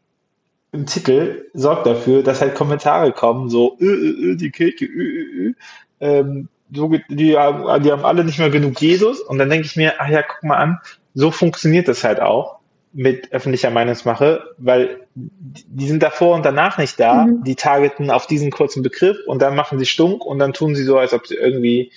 im 0.72 0.86
Titel 0.86 1.46
sorgt 1.54 1.86
dafür, 1.86 2.24
dass 2.24 2.40
halt 2.40 2.56
Kommentare 2.56 3.12
kommen, 3.12 3.48
so, 3.48 3.78
äh, 3.80 3.84
äh, 3.84 4.32
äh, 4.32 4.36
die 4.36 4.50
Kirche, 4.50 4.86
äh, 4.86 4.88
äh, 4.88 5.54
äh, 6.00 6.18
ähm, 6.18 6.48
so, 6.74 6.92
die, 7.08 7.36
haben, 7.36 7.82
die 7.84 7.92
haben 7.92 8.04
alle 8.04 8.24
nicht 8.24 8.40
mehr 8.40 8.50
genug 8.50 8.80
Jesus. 8.80 9.20
Und 9.20 9.38
dann 9.38 9.48
denke 9.48 9.66
ich 9.66 9.76
mir, 9.76 9.94
ach 9.98 10.08
ja, 10.08 10.22
guck 10.22 10.42
mal 10.42 10.56
an, 10.56 10.80
so 11.14 11.30
funktioniert 11.30 11.86
das 11.86 12.02
halt 12.02 12.20
auch 12.20 12.57
mit 12.92 13.32
öffentlicher 13.32 13.70
Meinungsmache, 13.70 14.54
weil 14.58 15.00
die 15.14 15.86
sind 15.86 16.02
davor 16.02 16.34
und 16.34 16.44
danach 16.44 16.78
nicht 16.78 16.98
da, 16.98 17.26
Mhm. 17.26 17.44
die 17.44 17.54
targeten 17.54 18.10
auf 18.10 18.26
diesen 18.26 18.50
kurzen 18.50 18.82
Begriff 18.82 19.18
und 19.26 19.42
dann 19.42 19.54
machen 19.54 19.78
sie 19.78 19.86
stunk 19.86 20.24
und 20.24 20.38
dann 20.38 20.52
tun 20.52 20.74
sie 20.74 20.84
so, 20.84 20.98
als 20.98 21.12
ob 21.12 21.26
sie 21.26 21.34
irgendwie, 21.34 21.92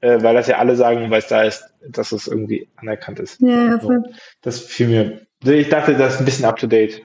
äh, 0.00 0.22
weil 0.22 0.34
das 0.34 0.48
ja 0.48 0.58
alle 0.58 0.76
sagen, 0.76 1.10
weil 1.10 1.20
es 1.20 1.28
da 1.28 1.42
ist, 1.44 1.64
dass 1.88 2.12
es 2.12 2.26
irgendwie 2.26 2.68
anerkannt 2.76 3.20
ist. 3.20 3.40
Ja, 3.40 3.48
ja, 3.48 3.72
So. 3.80 3.86
voll. 3.86 4.02
Das 4.42 4.58
fiel 4.60 4.88
mir, 4.88 5.20
ich 5.44 5.68
dachte, 5.68 5.94
das 5.94 6.14
ist 6.14 6.18
ein 6.20 6.24
bisschen 6.24 6.44
up 6.46 6.56
to 6.58 6.66
date. 6.66 7.02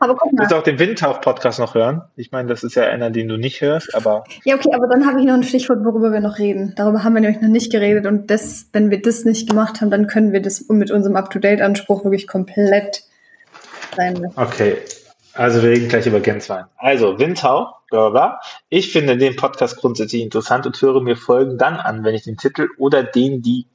Aber 0.00 0.14
guck 0.16 0.30
Du 0.30 0.36
mal. 0.36 0.42
willst 0.42 0.54
auch 0.54 0.62
den 0.62 0.78
Windtauch-Podcast 0.78 1.58
noch 1.58 1.74
hören. 1.74 2.02
Ich 2.16 2.32
meine, 2.32 2.48
das 2.48 2.64
ist 2.64 2.74
ja 2.74 2.84
einer, 2.84 3.10
den 3.10 3.28
du 3.28 3.36
nicht 3.36 3.60
hörst, 3.60 3.94
aber 3.94 4.24
Ja, 4.44 4.54
okay, 4.54 4.70
aber 4.74 4.86
dann 4.88 5.06
habe 5.06 5.20
ich 5.20 5.26
noch 5.26 5.34
ein 5.34 5.42
Stichwort, 5.42 5.84
worüber 5.84 6.10
wir 6.12 6.20
noch 6.20 6.38
reden. 6.38 6.72
Darüber 6.76 7.04
haben 7.04 7.14
wir 7.14 7.20
nämlich 7.20 7.40
noch 7.42 7.48
nicht 7.50 7.70
geredet 7.70 8.06
und 8.06 8.30
das, 8.30 8.68
wenn 8.72 8.90
wir 8.90 9.02
das 9.02 9.24
nicht 9.24 9.48
gemacht 9.48 9.80
haben, 9.80 9.90
dann 9.90 10.06
können 10.06 10.32
wir 10.32 10.40
das 10.42 10.66
mit 10.68 10.90
unserem 10.90 11.16
Up-to-Date-Anspruch 11.16 12.04
wirklich 12.04 12.26
komplett 12.26 13.02
sein 13.96 14.16
lassen. 14.16 14.34
okay. 14.36 14.78
Also 15.34 15.62
wir 15.62 15.70
reden 15.70 15.88
gleich 15.88 16.04
über 16.06 16.18
Genswein. 16.18 16.64
Also 16.76 17.18
Windtauch, 17.20 17.74
bla 17.90 18.08
bla. 18.08 18.10
bla. 18.10 18.40
Ich 18.70 18.90
finde 18.90 19.16
den 19.16 19.36
Podcast 19.36 19.76
grundsätzlich 19.76 20.22
interessant 20.22 20.66
und 20.66 20.80
höre 20.82 21.00
mir 21.00 21.16
Folgen 21.16 21.58
dann 21.58 21.76
an, 21.76 22.02
wenn 22.02 22.16
ich 22.16 22.24
den 22.24 22.36
Titel 22.36 22.68
oder 22.76 23.04
den 23.04 23.40
die 23.40 23.66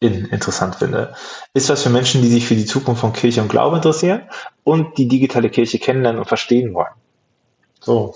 Gästin 0.00 0.26
interessant 0.26 0.76
finde. 0.76 1.14
Ist 1.54 1.68
was 1.68 1.82
für 1.82 1.90
Menschen, 1.90 2.22
die 2.22 2.28
sich 2.28 2.46
für 2.46 2.54
die 2.54 2.66
Zukunft 2.66 3.00
von 3.00 3.12
Kirche 3.12 3.42
und 3.42 3.48
Glaube 3.48 3.76
interessieren 3.76 4.22
und 4.64 4.98
die 4.98 5.08
digitale 5.08 5.50
Kirche 5.50 5.78
kennenlernen 5.78 6.20
und 6.20 6.28
verstehen 6.28 6.74
wollen. 6.74 6.92
So, 7.80 8.14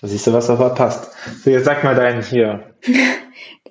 da 0.00 0.08
siehst 0.08 0.26
du, 0.26 0.32
was 0.32 0.46
dabei 0.46 0.70
passt. 0.70 1.12
So, 1.44 1.50
jetzt 1.50 1.64
sag 1.64 1.84
mal 1.84 1.94
deinen 1.94 2.22
hier. 2.22 2.74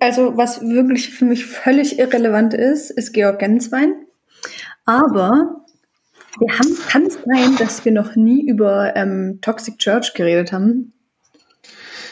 Also, 0.02 0.38
was 0.38 0.62
wirklich 0.62 1.10
für 1.10 1.26
mich 1.26 1.46
völlig 1.46 2.00
irrelevant 2.00 2.54
ist, 2.54 2.90
ist 2.90 3.12
Georg 3.12 3.38
Genswein. 3.40 4.06
Aber 4.86 5.66
wir 6.40 6.54
haben, 6.58 6.78
kann 6.88 7.06
es 7.06 7.16
sein, 7.16 7.58
dass 7.58 7.84
wir 7.84 7.92
noch 7.92 8.16
nie 8.16 8.48
über 8.48 8.96
ähm, 8.96 9.40
Toxic 9.42 9.78
Church 9.78 10.14
geredet 10.14 10.54
haben? 10.54 10.94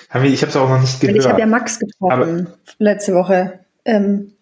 Haben 0.10 0.24
wir, 0.26 0.32
ich 0.32 0.42
habe 0.42 0.50
es 0.50 0.58
auch 0.58 0.68
noch 0.68 0.82
nicht 0.82 1.02
Weil 1.02 1.14
gehört. 1.14 1.24
ich 1.24 1.30
habe 1.30 1.40
ja 1.40 1.46
Max 1.46 1.80
getroffen 1.80 2.50
letzte 2.78 3.14
Woche. 3.14 3.60
Ähm, 3.86 4.34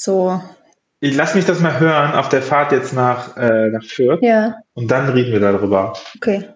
so, 0.00 0.40
Ich 1.00 1.14
lass 1.14 1.34
mich 1.34 1.44
das 1.44 1.60
mal 1.60 1.78
hören 1.78 2.14
auf 2.14 2.30
der 2.30 2.40
Fahrt 2.40 2.72
jetzt 2.72 2.94
nach, 2.94 3.36
äh, 3.36 3.68
nach 3.68 3.84
Fürth 3.84 4.20
ja, 4.22 4.56
und 4.72 4.90
dann 4.90 5.10
reden 5.10 5.32
wir 5.32 5.40
darüber. 5.40 5.92
okay. 6.16 6.48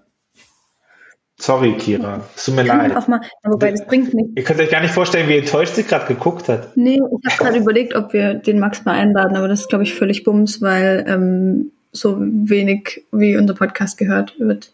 Sorry, 1.37 1.77
Kira. 1.77 2.21
Es 2.37 2.45
tut 2.45 2.55
mir 2.55 2.63
leid. 2.63 2.97
auch 2.97 3.09
mal, 3.09 3.21
wobei 3.43 3.73
das 3.73 3.85
bringt 3.87 4.15
nichts. 4.15 4.33
Ihr 4.37 4.45
könnt 4.45 4.61
euch 4.61 4.71
gar 4.71 4.81
nicht 4.81 4.95
vorstellen, 4.95 5.29
wie 5.29 5.37
enttäuscht 5.37 5.75
sie 5.75 5.83
gerade 5.83 6.07
geguckt 6.07 6.49
hat. 6.49 6.77
Nee, 6.77 6.95
ich 6.95 7.33
habe 7.33 7.45
gerade 7.45 7.59
überlegt, 7.59 7.95
ob 7.97 8.13
wir 8.13 8.35
den 8.35 8.61
Max 8.61 8.85
mal 8.85 8.93
einladen, 8.93 9.37
aber 9.37 9.49
das 9.49 9.63
ist, 9.63 9.69
glaube 9.69 9.83
ich, 9.85 9.95
völlig 9.95 10.23
bums, 10.23 10.63
weil 10.63 11.05
ähm, 11.09 11.73
so 11.91 12.17
wenig 12.19 13.05
wie 13.11 13.37
unser 13.37 13.55
Podcast 13.55 13.99
gehört 13.99 14.39
wird. 14.39 14.73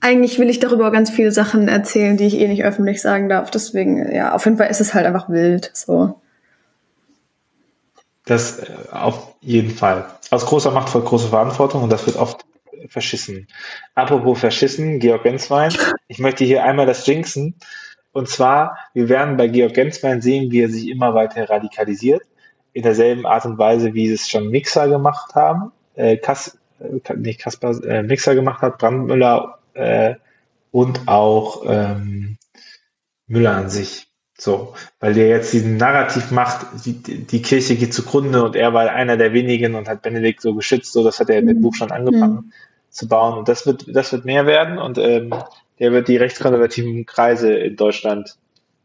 Eigentlich 0.00 0.38
will 0.38 0.48
ich 0.48 0.60
darüber 0.60 0.90
ganz 0.92 1.10
viele 1.10 1.32
Sachen 1.32 1.68
erzählen, 1.68 2.16
die 2.16 2.26
ich 2.26 2.40
eh 2.40 2.48
nicht 2.48 2.64
öffentlich 2.64 3.02
sagen 3.02 3.28
darf. 3.28 3.50
Deswegen, 3.50 4.14
ja, 4.14 4.32
auf 4.32 4.44
jeden 4.44 4.56
Fall 4.56 4.70
ist 4.70 4.80
es 4.80 4.94
halt 4.94 5.04
einfach 5.04 5.28
wild. 5.28 5.72
So. 5.74 6.21
Das 8.24 8.58
äh, 8.58 8.72
auf 8.90 9.34
jeden 9.40 9.70
Fall. 9.70 10.06
Aus 10.30 10.46
großer 10.46 10.70
Macht 10.70 10.88
folgt 10.88 11.08
große 11.08 11.28
Verantwortung 11.28 11.82
und 11.82 11.90
das 11.90 12.06
wird 12.06 12.16
oft 12.16 12.44
verschissen. 12.88 13.46
Apropos 13.94 14.38
verschissen, 14.40 14.98
Georg 14.98 15.22
Genswein. 15.22 15.72
Ich 16.08 16.18
möchte 16.18 16.44
hier 16.44 16.64
einmal 16.64 16.86
das 16.86 17.06
jinxen. 17.06 17.56
Und 18.12 18.28
zwar, 18.28 18.76
wir 18.94 19.08
werden 19.08 19.36
bei 19.36 19.48
Georg 19.48 19.74
Genswein 19.74 20.20
sehen, 20.20 20.50
wie 20.50 20.60
er 20.60 20.68
sich 20.68 20.88
immer 20.88 21.14
weiter 21.14 21.48
radikalisiert. 21.48 22.22
In 22.72 22.82
derselben 22.82 23.26
Art 23.26 23.44
und 23.44 23.58
Weise, 23.58 23.94
wie 23.94 24.10
es 24.10 24.28
schon 24.28 24.48
Mixer 24.48 24.88
gemacht 24.88 25.34
haben. 25.34 25.72
Äh, 25.94 26.16
Kas, 26.16 26.58
äh, 26.80 27.14
nicht 27.14 27.40
Kasper, 27.40 27.82
äh, 27.84 28.02
Mixer 28.02 28.34
gemacht 28.34 28.62
hat, 28.62 28.78
Brandmüller 28.78 29.58
äh, 29.74 30.14
und 30.70 31.06
auch 31.06 31.64
ähm, 31.66 32.38
Müller 33.26 33.56
an 33.56 33.70
sich. 33.70 34.11
So, 34.38 34.74
weil 34.98 35.14
der 35.14 35.28
jetzt 35.28 35.52
diesen 35.52 35.76
Narrativ 35.76 36.30
macht, 36.30 36.66
die, 36.84 36.94
die 37.02 37.42
Kirche 37.42 37.76
geht 37.76 37.94
zugrunde 37.94 38.42
und 38.42 38.56
er 38.56 38.72
war 38.72 38.90
einer 38.90 39.16
der 39.16 39.32
wenigen 39.32 39.74
und 39.74 39.88
hat 39.88 40.02
Benedikt 40.02 40.40
so 40.40 40.54
geschützt, 40.54 40.92
so 40.92 41.04
das 41.04 41.20
hat 41.20 41.30
er 41.30 41.38
in 41.38 41.46
dem 41.46 41.60
Buch 41.60 41.74
schon 41.74 41.92
angefangen 41.92 42.34
mhm. 42.34 42.52
zu 42.88 43.08
bauen. 43.08 43.38
Und 43.38 43.48
das 43.48 43.66
wird, 43.66 43.94
das 43.94 44.12
wird 44.12 44.24
mehr 44.24 44.46
werden 44.46 44.78
und 44.78 44.98
ähm, 44.98 45.34
der 45.78 45.92
wird 45.92 46.08
die 46.08 46.16
rechtskonservativen 46.16 47.06
Kreise 47.06 47.52
in 47.52 47.76
Deutschland, 47.76 48.36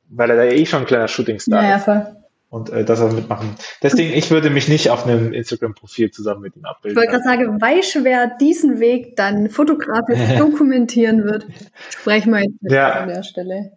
weil 0.09 0.29
er 0.29 0.35
da 0.35 0.43
eh 0.43 0.65
schon 0.65 0.81
ein 0.81 0.85
kleiner 0.85 1.07
Shootingstar 1.07 1.63
ja, 1.63 1.75
ist. 1.77 1.87
Ja, 1.87 2.01
voll 2.01 2.17
und 2.49 2.69
äh, 2.69 2.85
das 2.85 3.01
auch 3.01 3.11
mitmachen. 3.11 3.55
Deswegen, 3.83 4.13
ich 4.13 4.31
würde 4.31 4.49
mich 4.49 4.67
nicht 4.67 4.89
auf 4.89 5.05
einem 5.05 5.33
Instagram-Profil 5.33 6.11
zusammen 6.11 6.41
mit 6.41 6.55
ihm 6.55 6.65
abbilden. 6.65 6.91
Ich 6.91 6.97
wollte 6.97 7.11
gerade 7.11 7.23
sagen, 7.23 7.61
weiß 7.61 7.99
wer 8.03 8.27
diesen 8.27 8.79
Weg 8.79 9.15
dann 9.15 9.49
fotografisch 9.49 10.19
dokumentieren 10.37 11.25
wird, 11.25 11.45
sprechen 11.89 12.31
wir 12.31 12.41
jetzt 12.41 12.55
ja. 12.61 12.91
an 13.01 13.09
der 13.09 13.23
Stelle. 13.23 13.71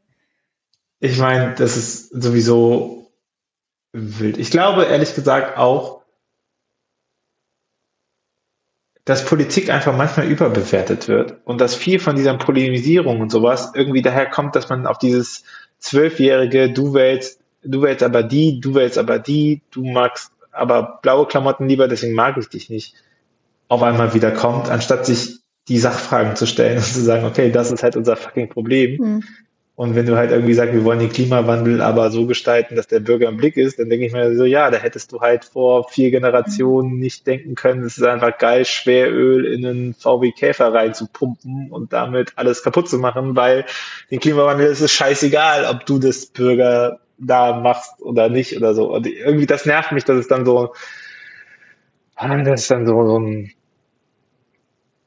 Ich 1.00 1.18
meine, 1.18 1.54
das 1.54 1.76
ist 1.76 2.10
sowieso 2.10 3.10
wild. 3.92 4.38
Ich 4.38 4.50
glaube 4.50 4.84
ehrlich 4.84 5.14
gesagt 5.14 5.58
auch, 5.58 6.02
dass 9.04 9.24
Politik 9.24 9.70
einfach 9.70 9.96
manchmal 9.96 10.28
überbewertet 10.28 11.08
wird 11.08 11.38
und 11.44 11.60
dass 11.60 11.74
viel 11.74 11.98
von 11.98 12.16
dieser 12.16 12.36
Polemisierung 12.36 13.20
und 13.20 13.30
sowas 13.32 13.72
irgendwie 13.74 14.02
daher 14.02 14.28
kommt, 14.28 14.54
dass 14.54 14.68
man 14.68 14.86
auf 14.86 14.98
dieses 14.98 15.42
zwölfjährige, 15.78 16.72
du 16.72 16.94
wählst 16.94 17.40
du 17.62 17.82
wählst 17.82 18.02
aber 18.02 18.22
die, 18.22 18.60
du 18.60 18.74
wählst 18.74 18.98
aber 18.98 19.18
die, 19.18 19.62
du 19.70 19.84
magst 19.84 20.32
aber 20.52 20.98
blaue 21.02 21.26
Klamotten 21.26 21.68
lieber, 21.68 21.88
deswegen 21.88 22.14
mag 22.14 22.36
ich 22.38 22.48
dich 22.48 22.70
nicht, 22.70 22.94
auf 23.68 23.82
einmal 23.82 24.14
wieder 24.14 24.32
kommt, 24.32 24.68
anstatt 24.68 25.06
sich 25.06 25.38
die 25.68 25.78
Sachfragen 25.78 26.34
zu 26.36 26.46
stellen 26.46 26.78
und 26.78 26.84
zu 26.84 27.00
sagen, 27.00 27.24
okay, 27.24 27.50
das 27.52 27.70
ist 27.70 27.82
halt 27.82 27.96
unser 27.96 28.16
fucking 28.16 28.48
Problem. 28.48 29.00
Mhm. 29.00 29.24
Und 29.80 29.94
wenn 29.94 30.04
du 30.04 30.14
halt 30.14 30.30
irgendwie 30.30 30.52
sagst, 30.52 30.74
wir 30.74 30.84
wollen 30.84 30.98
den 30.98 31.08
Klimawandel 31.08 31.80
aber 31.80 32.10
so 32.10 32.26
gestalten, 32.26 32.76
dass 32.76 32.86
der 32.86 33.00
Bürger 33.00 33.30
im 33.30 33.38
Blick 33.38 33.56
ist, 33.56 33.78
dann 33.78 33.88
denke 33.88 34.04
ich 34.04 34.12
mir 34.12 34.36
so, 34.36 34.44
ja, 34.44 34.70
da 34.70 34.76
hättest 34.76 35.10
du 35.10 35.22
halt 35.22 35.46
vor 35.46 35.88
vier 35.88 36.10
Generationen 36.10 36.98
nicht 36.98 37.26
denken 37.26 37.54
können, 37.54 37.82
es 37.84 37.96
ist 37.96 38.04
einfach 38.04 38.36
geil, 38.36 38.66
Schweröl 38.66 39.46
in 39.46 39.64
einen 39.64 39.94
VW 39.94 40.32
Käfer 40.32 40.74
reinzupumpen 40.74 41.70
und 41.70 41.94
damit 41.94 42.34
alles 42.36 42.62
kaputt 42.62 42.90
zu 42.90 42.98
machen, 42.98 43.36
weil 43.36 43.64
den 44.10 44.20
Klimawandel 44.20 44.66
ist 44.66 44.82
es 44.82 44.92
scheißegal, 44.92 45.64
ob 45.64 45.86
du 45.86 45.98
das 45.98 46.26
Bürger 46.26 47.00
da 47.16 47.58
machst 47.58 48.02
oder 48.02 48.28
nicht 48.28 48.54
oder 48.58 48.74
so. 48.74 48.92
Und 48.92 49.06
irgendwie 49.06 49.46
das 49.46 49.64
nervt 49.64 49.92
mich, 49.92 50.04
dass 50.04 50.18
es 50.18 50.28
dann 50.28 50.44
so, 50.44 50.74
ah, 52.16 52.36
das 52.42 52.60
ist 52.60 52.70
dann 52.70 52.86
so, 52.86 53.06
so 53.06 53.18
ein, 53.18 53.52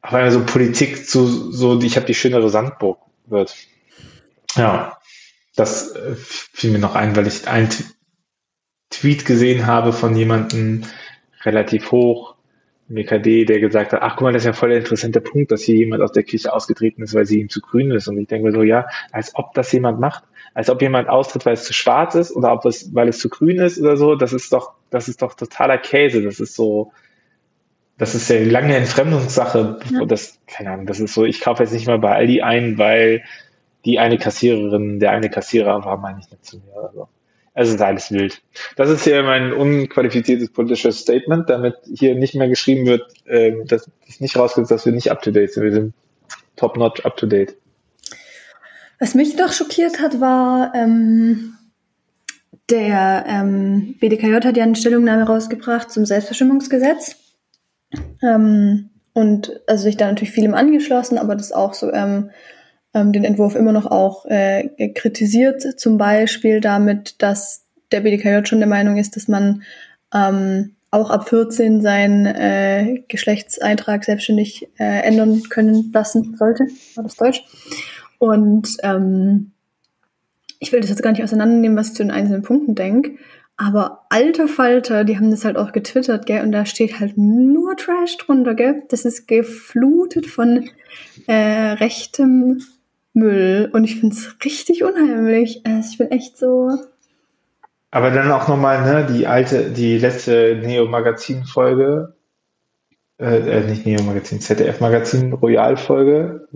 auf 0.01 0.31
so 0.31 0.43
Politik 0.43 1.07
zu, 1.07 1.51
so, 1.51 1.79
ich 1.79 1.95
habe 1.95 2.07
die 2.07 2.15
schönere 2.15 2.49
Sandburg 2.49 2.97
wird. 3.27 3.55
Ja, 4.55 4.97
das 5.55 5.95
äh, 5.95 6.15
fiel 6.15 6.71
mir 6.71 6.79
noch 6.79 6.95
ein, 6.95 7.15
weil 7.15 7.27
ich 7.27 7.47
einen 7.47 7.69
Tweet 8.89 9.25
gesehen 9.25 9.65
habe 9.65 9.93
von 9.93 10.15
jemandem 10.15 10.83
relativ 11.43 11.91
hoch, 11.91 12.35
MKD, 12.89 13.45
der 13.45 13.59
gesagt 13.59 13.93
hat, 13.93 14.01
ach 14.01 14.15
guck 14.15 14.23
mal, 14.23 14.33
das 14.33 14.43
ist 14.43 14.47
ja 14.47 14.53
voll 14.53 14.69
der 14.69 14.79
interessante 14.79 15.21
Punkt, 15.21 15.51
dass 15.51 15.63
hier 15.63 15.75
jemand 15.75 16.03
aus 16.03 16.11
der 16.11 16.23
Kirche 16.23 16.53
ausgetreten 16.53 17.01
ist, 17.01 17.13
weil 17.13 17.25
sie 17.25 17.39
ihm 17.39 17.49
zu 17.49 17.61
grün 17.61 17.91
ist. 17.91 18.07
Und 18.07 18.17
ich 18.17 18.27
denke 18.27 18.47
mir 18.47 18.53
so, 18.53 18.61
ja, 18.61 18.87
als 19.11 19.33
ob 19.35 19.53
das 19.53 19.71
jemand 19.71 19.99
macht 19.99 20.23
als 20.53 20.69
ob 20.69 20.81
jemand 20.81 21.09
austritt, 21.09 21.45
weil 21.45 21.53
es 21.53 21.63
zu 21.63 21.73
schwarz 21.73 22.15
ist 22.15 22.31
oder 22.35 22.53
ob 22.53 22.65
es, 22.65 22.93
weil 22.93 23.07
es 23.07 23.19
zu 23.19 23.29
grün 23.29 23.59
ist 23.59 23.79
oder 23.79 23.97
so. 23.97 24.15
Das 24.15 24.33
ist 24.33 24.53
doch, 24.53 24.73
das 24.89 25.07
ist 25.07 25.21
doch 25.21 25.33
totaler 25.33 25.77
Käse. 25.77 26.21
Das 26.21 26.39
ist 26.39 26.55
so, 26.55 26.91
das 27.97 28.13
ist 28.15 28.29
ja 28.29 28.39
lange 28.43 28.75
Entfremdungssache. 28.75 29.79
Ja. 29.91 30.05
Das, 30.05 30.39
keine 30.47 30.71
Ahnung, 30.71 30.85
das 30.85 30.99
ist 30.99 31.13
so, 31.13 31.25
ich 31.25 31.41
kaufe 31.41 31.63
jetzt 31.63 31.73
nicht 31.73 31.87
mal 31.87 31.99
bei 31.99 32.15
Aldi 32.15 32.41
ein, 32.41 32.77
weil 32.77 33.23
die 33.85 33.99
eine 33.99 34.17
Kassiererin, 34.17 34.99
der 34.99 35.11
eine 35.11 35.29
Kassierer 35.29 35.83
war, 35.83 35.97
meine 35.97 36.19
ich 36.19 36.29
nicht 36.31 36.45
zu 36.45 36.57
mir 36.57 36.73
oder 36.73 36.91
so. 36.93 37.07
Es 37.55 37.69
ist 37.69 37.81
alles 37.81 38.11
wild. 38.11 38.41
Das 38.77 38.89
ist 38.89 39.03
hier 39.03 39.21
mein 39.21 39.53
unqualifiziertes 39.53 40.51
politisches 40.51 40.99
Statement, 40.99 41.49
damit 41.49 41.75
hier 41.93 42.15
nicht 42.15 42.33
mehr 42.33 42.47
geschrieben 42.47 42.87
wird, 42.87 43.03
äh, 43.27 43.53
dass 43.65 43.89
es 44.07 44.19
nicht 44.19 44.35
rauskommt, 44.35 44.71
dass 44.71 44.85
wir 44.85 44.91
nicht 44.91 45.11
up 45.11 45.21
to 45.21 45.29
date 45.29 45.53
sind. 45.53 45.63
Wir 45.63 45.71
sind 45.71 45.93
top 46.55 46.77
notch 46.77 47.05
up 47.05 47.15
to 47.17 47.27
date. 47.27 47.55
Was 48.99 49.13
mich 49.13 49.35
doch 49.35 49.53
schockiert 49.53 49.99
hat, 49.99 50.19
war, 50.19 50.73
ähm, 50.73 51.55
der 52.69 53.25
ähm, 53.27 53.95
BDKJ 53.99 54.45
hat 54.45 54.57
ja 54.57 54.63
eine 54.63 54.75
Stellungnahme 54.75 55.23
rausgebracht 55.23 55.91
zum 55.91 56.05
Selbstbestimmungsgesetz. 56.05 57.17
Ähm, 58.23 58.89
und 59.13 59.61
also 59.67 59.83
sich 59.83 59.97
da 59.97 60.07
natürlich 60.07 60.31
vielem 60.31 60.55
angeschlossen, 60.55 61.19
aber 61.19 61.35
das 61.35 61.51
auch 61.51 61.75
so 61.75 61.91
ähm, 61.93 62.31
ähm, 62.93 63.11
den 63.11 63.23
Entwurf 63.23 63.55
immer 63.55 63.71
noch 63.71 63.85
auch 63.85 64.25
äh, 64.25 64.89
kritisiert, 64.93 65.79
zum 65.79 65.97
Beispiel 65.97 66.61
damit, 66.61 67.21
dass 67.21 67.65
der 67.91 68.01
BDKJ 68.01 68.45
schon 68.45 68.59
der 68.59 68.67
Meinung 68.67 68.97
ist, 68.97 69.15
dass 69.15 69.27
man 69.27 69.63
ähm, 70.13 70.75
auch 70.91 71.09
ab 71.09 71.27
14 71.27 71.81
seinen 71.81 72.25
äh, 72.25 73.03
Geschlechtseintrag 73.07 74.03
selbstständig 74.03 74.69
äh, 74.77 75.01
ändern 75.03 75.41
können 75.49 75.91
lassen 75.91 76.35
sollte. 76.37 76.65
War 76.95 77.03
das 77.03 77.15
Deutsch? 77.15 77.43
Und 78.19 78.77
ähm, 78.83 79.51
ich 80.59 80.71
will 80.71 80.81
das 80.81 80.91
jetzt 80.91 81.01
gar 81.01 81.11
nicht 81.11 81.23
auseinandernehmen, 81.23 81.77
was 81.77 81.89
ich 81.89 81.95
zu 81.95 82.03
den 82.03 82.11
einzelnen 82.11 82.43
Punkten 82.43 82.75
denke. 82.75 83.15
Aber 83.57 84.05
alte 84.09 84.47
Falter, 84.47 85.03
die 85.03 85.17
haben 85.17 85.31
das 85.31 85.45
halt 85.45 85.57
auch 85.57 85.71
getwittert, 85.73 86.25
gell? 86.25 86.43
Und 86.43 86.51
da 86.51 86.65
steht 86.65 86.99
halt 86.99 87.17
nur 87.17 87.75
Trash 87.75 88.17
drunter, 88.17 88.55
gell? 88.55 88.83
Das 88.89 89.05
ist 89.05 89.27
geflutet 89.27 90.25
von 90.25 90.69
äh, 91.27 91.33
rechtem 91.33 92.63
Müll. 93.13 93.69
Und 93.73 93.83
ich 93.83 93.99
finde 93.99 94.15
es 94.15 94.35
richtig 94.43 94.83
unheimlich. 94.83 95.61
Also 95.65 95.89
ich 95.91 95.97
bin 95.97 96.11
echt 96.11 96.37
so. 96.37 96.69
Aber 97.91 98.09
dann 98.09 98.31
auch 98.31 98.47
nochmal, 98.47 98.81
ne, 98.83 99.07
die 99.13 99.27
alte, 99.27 99.69
die 99.69 99.99
letzte 99.99 100.59
Neo-Magazin-Folge, 100.63 102.15
äh, 103.19 103.59
äh, 103.59 103.67
nicht 103.69 103.85
Neo 103.85 104.01
Magazin, 104.01 104.41
ZDF 104.41 104.79
Magazin 104.79 105.33
Royal-Folge, 105.33 106.47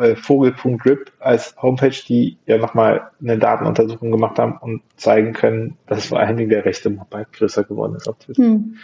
äh, 0.00 0.14
Vogel.rip 0.14 1.12
als 1.18 1.56
Homepage, 1.60 1.96
die 2.08 2.38
ja 2.46 2.56
nochmal 2.58 3.10
eine 3.20 3.36
Datenuntersuchung 3.36 4.12
gemacht 4.12 4.38
haben 4.38 4.56
und 4.58 4.82
zeigen 4.96 5.32
können, 5.32 5.76
dass 5.86 6.06
vor 6.06 6.20
allen 6.20 6.36
Dingen 6.36 6.50
der 6.50 6.64
rechte 6.64 6.88
Mobile 6.88 7.26
größer 7.32 7.64
geworden 7.64 7.96
ist 7.96 8.08
auf 8.08 8.16
Twitter. 8.18 8.42
Hm. 8.42 8.76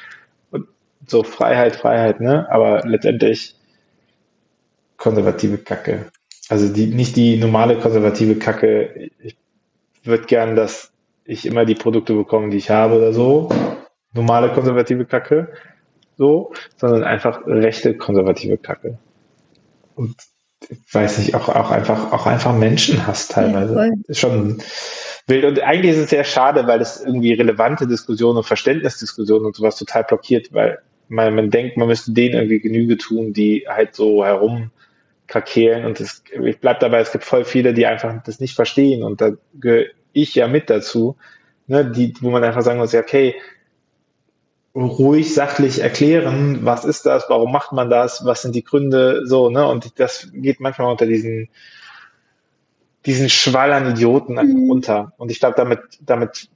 Und 0.51 0.67
so 1.07 1.23
Freiheit, 1.23 1.77
Freiheit, 1.77 2.21
ne? 2.21 2.47
Aber 2.51 2.83
letztendlich 2.85 3.55
konservative 4.97 5.59
Kacke. 5.59 6.11
Also 6.51 6.69
die, 6.69 6.89
nicht 6.89 7.15
die 7.15 7.37
normale 7.37 7.79
konservative 7.79 8.35
Kacke. 8.35 9.11
Ich 9.23 9.37
würde 10.03 10.25
gern, 10.25 10.57
dass 10.57 10.93
ich 11.25 11.47
immer 11.47 11.65
die 11.65 11.77
Produkte 11.77 12.13
bekomme, 12.13 12.51
die 12.51 12.57
ich 12.57 12.71
habe 12.71 12.97
oder 12.97 13.13
so. 13.13 13.49
Normale 14.13 14.53
konservative 14.53 15.05
Kacke 15.05 15.53
so, 16.17 16.53
sondern 16.77 17.05
einfach 17.05 17.47
rechte 17.47 17.97
konservative 17.97 18.59
Kacke. 18.59 18.99
Und 19.95 20.17
ich 20.69 20.93
weiß 20.93 21.19
nicht, 21.19 21.37
auch, 21.37 21.49
auch 21.49 21.71
einfach, 21.71 22.13
auch 22.13 22.27
einfach 22.27 22.53
Menschenhass 22.53 23.29
teilweise. 23.29 23.75
Ja, 23.75 23.93
ist 24.09 24.19
schon 24.19 24.61
wild. 25.29 25.45
Und 25.45 25.61
eigentlich 25.61 25.93
ist 25.93 25.99
es 25.99 26.11
sehr 26.11 26.25
schade, 26.25 26.67
weil 26.67 26.81
es 26.81 27.01
irgendwie 27.01 27.33
relevante 27.33 27.87
Diskussionen 27.87 28.39
und 28.39 28.45
Verständnisdiskussionen 28.45 29.47
und 29.47 29.55
sowas 29.55 29.77
total 29.77 30.03
blockiert, 30.03 30.53
weil 30.53 30.81
man, 31.09 31.33
man 31.33 31.51
denkt, 31.51 31.77
man 31.77 31.87
müsste 31.87 32.13
denen 32.13 32.35
irgendwie 32.35 32.61
Genüge 32.61 32.99
tun, 32.99 33.33
die 33.33 33.67
halt 33.69 33.95
so 33.95 34.25
herumkrakehlen. 35.31 35.85
Und 35.85 36.01
es, 36.01 36.23
ich 36.31 36.59
bleib 36.59 36.81
dabei, 36.81 37.01
es 37.01 37.13
gibt 37.13 37.25
voll 37.25 37.45
viele, 37.45 37.75
die 37.75 37.87
einfach 37.87 38.23
das 38.25 38.41
nicht 38.41 38.55
verstehen. 38.55 39.03
Und 39.03 39.21
da 39.21 39.33
gehöre 39.55 39.87
ich 40.13 40.35
ja 40.35 40.49
mit 40.49 40.71
dazu, 40.71 41.17
ne, 41.67 41.85
die, 41.85 42.15
wo 42.21 42.31
man 42.31 42.45
einfach 42.45 42.63
sagen 42.63 42.79
muss, 42.79 42.93
ja, 42.93 43.01
okay, 43.01 43.35
ruhig 44.75 45.35
sachlich 45.35 45.81
erklären, 45.81 46.61
was 46.63 46.85
ist 46.85 47.05
das, 47.05 47.25
warum 47.29 47.51
macht 47.51 47.73
man 47.73 47.91
das, 47.91 48.25
was 48.25 48.43
sind 48.43 48.55
die 48.55 48.63
Gründe, 48.63 49.27
so, 49.27 49.51
ne? 49.51 49.67
Und 49.67 49.99
das 49.99 50.29
geht 50.33 50.61
manchmal 50.61 50.93
unter 50.93 51.07
diesen, 51.07 51.49
diesen 53.05 53.29
Schwall 53.29 53.73
an 53.73 53.91
Idioten 53.91 54.39
einfach 54.39 54.55
mhm. 54.55 54.71
unter. 54.71 55.13
Und 55.17 55.33
ich 55.33 55.41
glaube, 55.41 55.57
damit, 55.57 55.81
damit, 56.01 56.49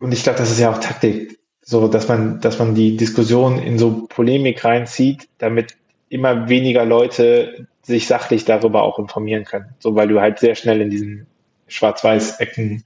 und 0.00 0.12
ich 0.12 0.24
glaube, 0.24 0.38
das 0.38 0.50
ist 0.50 0.58
ja 0.58 0.72
auch 0.72 0.78
Taktik, 0.78 1.38
so, 1.60 1.86
dass 1.86 2.08
man, 2.08 2.40
dass 2.40 2.58
man 2.58 2.74
die 2.74 2.96
Diskussion 2.96 3.60
in 3.60 3.78
so 3.78 4.06
Polemik 4.08 4.64
reinzieht, 4.64 5.28
damit 5.38 5.76
immer 6.08 6.48
weniger 6.48 6.84
Leute 6.84 7.68
sich 7.82 8.06
sachlich 8.06 8.44
darüber 8.44 8.82
auch 8.82 8.98
informieren 8.98 9.44
können. 9.44 9.74
So, 9.78 9.94
weil 9.94 10.08
du 10.08 10.20
halt 10.20 10.38
sehr 10.38 10.54
schnell 10.54 10.80
in 10.80 10.90
diesen 10.90 11.26
Schwarz-Weiß-Ecken 11.66 12.84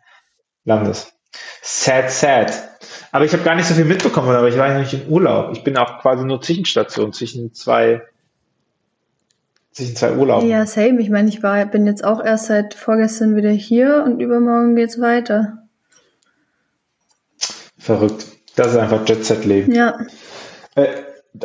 landest. 0.64 1.12
Sad, 1.62 2.11
sad. 2.11 2.52
Aber 3.12 3.24
ich 3.24 3.32
habe 3.32 3.42
gar 3.42 3.54
nicht 3.54 3.66
so 3.66 3.74
viel 3.74 3.85
mitbekommen, 3.85 4.30
aber 4.30 4.48
ich 4.48 4.56
war 4.56 4.68
ja 4.68 4.78
nicht 4.78 4.92
in 4.92 5.09
Urlaub. 5.09 5.52
Ich 5.52 5.64
bin 5.64 5.76
auch 5.76 6.00
quasi 6.00 6.24
nur 6.24 6.40
Zwischenstation 6.40 7.12
zwischen 7.12 7.52
zwei, 7.52 8.02
zwischen 9.72 9.96
zwei 9.96 10.12
Urlauben. 10.12 10.48
Ja, 10.48 10.66
same. 10.66 11.00
Ich 11.00 11.11
meine, 11.11 11.28
ich 11.28 11.42
war, 11.42 11.64
bin 11.66 11.87
jetzt 11.87 12.04
auch 12.04 12.22
erst 12.22 12.46
seit 12.46 12.74
vorgestern 12.74 13.37
wieder 13.37 13.50
hier 13.50 14.02
und 14.06 14.20
übermorgen 14.20 14.76
geht's 14.76 15.00
weiter. 15.00 15.66
Verrückt. 17.78 18.26
Das 18.56 18.68
ist 18.68 18.76
einfach 18.76 19.06
Jet 19.06 19.24
Set 19.24 19.44
Leben. 19.44 19.72
Ja. 19.72 19.98
Äh, 20.74 20.88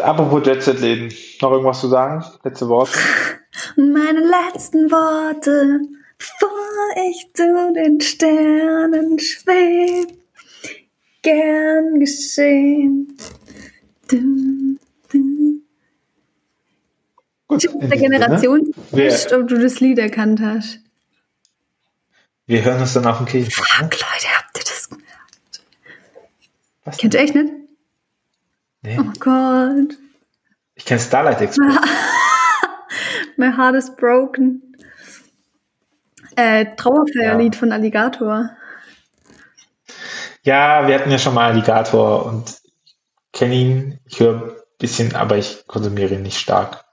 apropos 0.02 0.46
Jet 0.46 0.64
Set 0.64 0.80
Leben, 0.80 1.14
noch 1.42 1.52
irgendwas 1.52 1.82
zu 1.82 1.88
sagen? 1.88 2.24
Letzte 2.44 2.70
Worte? 2.70 2.92
Meine 3.76 4.20
letzten 4.22 4.90
Worte 4.92 5.82
Bevor 6.22 7.10
ich 7.10 7.34
zu 7.34 7.74
den 7.74 8.00
Sternen 8.00 9.18
schweb, 9.18 10.08
gern 11.24 12.00
geschehen. 12.00 13.18
Dum, 14.08 14.80
dum. 15.12 15.64
Gut, 17.48 17.64
Ich 17.64 17.72
der 17.90 17.98
Generation 17.98 18.72
nicht, 18.92 19.34
ob 19.34 19.48
du 19.48 19.58
das 19.58 19.80
Lied 19.80 19.98
erkannt 19.98 20.42
hast. 20.42 20.80
wir 22.46 22.64
hören 22.64 22.82
uns 22.82 22.94
dann 22.94 23.08
auf 23.08 23.18
dem. 23.26 23.42
Ne? 23.42 23.50
Fuck, 23.50 23.82
Leute, 23.82 24.28
habt 24.38 24.58
ihr 24.60 24.64
das 24.64 24.90
gemerkt? 24.90 25.64
Was 26.84 26.98
Kennt 26.98 27.16
ihr 27.16 27.20
echt 27.20 27.34
nicht? 27.34 27.52
Nee, 28.84 29.00
Oh 29.00 29.12
Gott. 29.20 29.98
ich 30.76 30.86
kenne 30.86 31.00
Starlight 31.00 31.42
Express. 31.42 31.78
My 33.42 33.52
heart 33.52 33.74
is 33.76 33.90
broken. 33.96 34.76
Äh, 36.36 36.76
Trauerfeierlied 36.76 37.56
Ja. 37.56 37.60
von 37.60 37.72
Alligator. 37.72 38.52
Ja, 40.44 40.88
wir 40.88 40.94
hatten 40.94 41.10
ja 41.10 41.18
schon 41.18 41.34
mal 41.34 41.50
Alligator 41.50 42.28
und 42.28 42.62
kenne 43.34 43.56
ihn. 43.56 44.00
Ich 44.06 44.20
höre 44.20 44.36
ein 44.44 44.52
bisschen, 44.78 45.16
aber 45.16 45.38
ich 45.38 45.66
konsumiere 45.66 46.14
ihn 46.14 46.22
nicht 46.22 46.38
stark. 46.38 46.86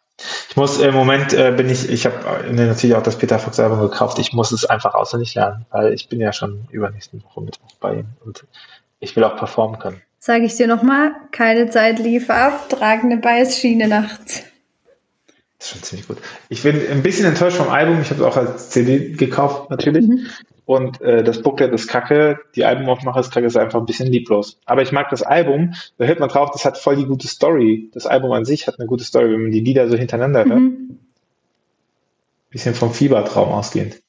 Ich 0.49 0.57
muss 0.57 0.81
im 0.81 0.95
Moment 0.95 1.35
äh, 1.35 1.53
bin 1.55 1.69
ich, 1.69 1.91
ich 1.91 2.07
habe 2.07 2.51
natürlich 2.51 2.97
auch 2.97 3.03
das 3.03 3.19
Peter 3.19 3.39
Fox 3.39 3.61
Album 3.61 3.81
gekauft. 3.81 4.19
Ich 4.19 4.33
muss 4.33 4.51
es 4.51 4.65
einfach 4.65 4.95
auswendig 4.95 5.35
lernen, 5.35 5.67
weil 5.71 5.93
ich 5.93 6.09
bin 6.09 6.19
ja 6.19 6.33
schon 6.33 6.67
übernächsten 6.71 7.23
Woche 7.23 7.43
Mittwoch 7.43 7.77
bei 7.79 7.97
ihm 7.97 8.07
und 8.25 8.47
ich 9.01 9.15
will 9.15 9.25
auch 9.25 9.37
performen 9.37 9.79
können. 9.79 10.01
Sage 10.19 10.45
ich 10.47 10.57
dir 10.57 10.67
nochmal, 10.67 11.13
keine 11.31 11.69
Zeit 11.69 11.99
lief 11.99 12.31
ab, 12.31 12.71
tragende 12.71 13.19
Beißschiene 13.19 13.87
nachts. 13.87 14.43
Das 15.59 15.67
ist 15.67 15.73
schon 15.73 15.83
ziemlich 15.83 16.09
gut. 16.09 16.19
Ich 16.49 16.63
bin 16.63 16.81
ein 16.89 17.03
bisschen 17.03 17.27
enttäuscht 17.27 17.57
vom 17.57 17.69
Album. 17.69 18.01
Ich 18.01 18.11
habe 18.11 18.21
es 18.21 18.27
auch 18.27 18.37
als 18.37 18.71
CD 18.71 19.11
gekauft, 19.13 19.71
natürlich. 19.71 20.09
Und 20.67 21.01
äh, 21.01 21.25
das 21.25 21.43
Booklet 21.43 21.73
ist 21.73 21.89
kacke. 21.89 22.39
Die 22.55 22.65
Albumaufmache 22.65 23.21
ist 23.21 23.33
kacke, 23.33 23.47
ist 23.47 23.57
einfach 23.57 23.81
ein 23.81 23.87
bisschen 23.87 24.13
lieblos. 24.13 24.61
Aber 24.67 24.83
ich 24.83 24.93
mag 24.93 25.09
das 25.11 25.23
Album. 25.23 25.75
Da 25.97 26.05
hört 26.05 26.21
man 26.21 26.29
drauf, 26.29 26.51
das 26.53 26.65
hat 26.65 26.79
voll 26.79 26.97
die 26.97 27.07
gute 27.07 27.27
Story. 27.27 27.91
Das 27.93 28.07
Album 28.07 28.33
an 28.33 28.45
sich 28.45 28.67
hat 28.67 28.79
eine 28.79 28.87
gute 28.87 29.03
Story, 29.03 29.33
wenn 29.33 29.43
man 29.43 29.51
die 29.51 29.61
Lieder 29.61 29.89
so 29.89 29.97
hintereinander 29.97 30.45
hört. 30.45 30.61
Mhm. 30.61 30.99
Bisschen 32.51 32.75
vom 32.75 32.93
Fiebertraum 32.93 33.49
ausgehend. 33.49 34.01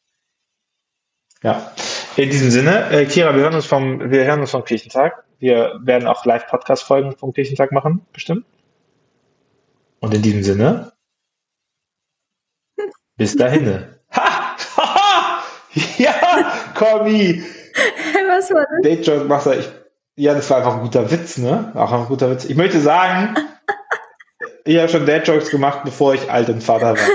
Ja. 1.41 1.71
In 2.17 2.29
diesem 2.29 2.51
Sinne, 2.51 2.91
äh, 2.91 3.05
Kira, 3.05 3.33
wir 3.33 3.41
hören 3.41 3.55
uns 3.55 3.65
vom, 3.65 4.11
wir 4.11 4.25
hören 4.25 4.41
uns 4.41 4.51
vom 4.51 4.65
Kirchentag. 4.65 5.23
Wir 5.39 5.79
werden 5.81 6.07
auch 6.07 6.25
Live-Podcast-Folgen 6.25 7.13
vom 7.13 7.33
Kirchentag 7.33 7.71
machen, 7.71 8.01
bestimmt. 8.11 8.45
Und 10.01 10.13
in 10.13 10.21
diesem 10.21 10.43
Sinne, 10.43 10.91
bis 13.19 13.35
dahin. 13.35 13.85
Ha! 14.15 14.55
Ha! 14.77 15.43
Ja, 15.97 16.13
Kommi! 16.73 17.43
Was 18.27 18.49
war 18.51 18.65
das? 18.71 18.81
Date 18.81 19.05
Joke 19.05 19.25
Master. 19.25 19.59
Ich, 19.59 19.69
ja, 20.15 20.33
das 20.33 20.49
war 20.49 20.57
einfach 20.57 20.75
ein 20.75 20.81
guter 20.81 21.11
Witz, 21.11 21.37
ne? 21.37 21.71
Auch 21.75 21.91
ein 21.91 22.05
guter 22.05 22.31
Witz. 22.31 22.45
Ich 22.45 22.55
möchte 22.55 22.79
sagen, 22.79 23.35
ich 24.65 24.77
habe 24.77 24.89
schon 24.89 25.05
Date 25.05 25.27
Jokes 25.27 25.51
gemacht, 25.51 25.81
bevor 25.83 26.13
ich 26.15 26.31
alt 26.31 26.49
und 26.49 26.63
Vater 26.63 26.97
war. 26.97 27.07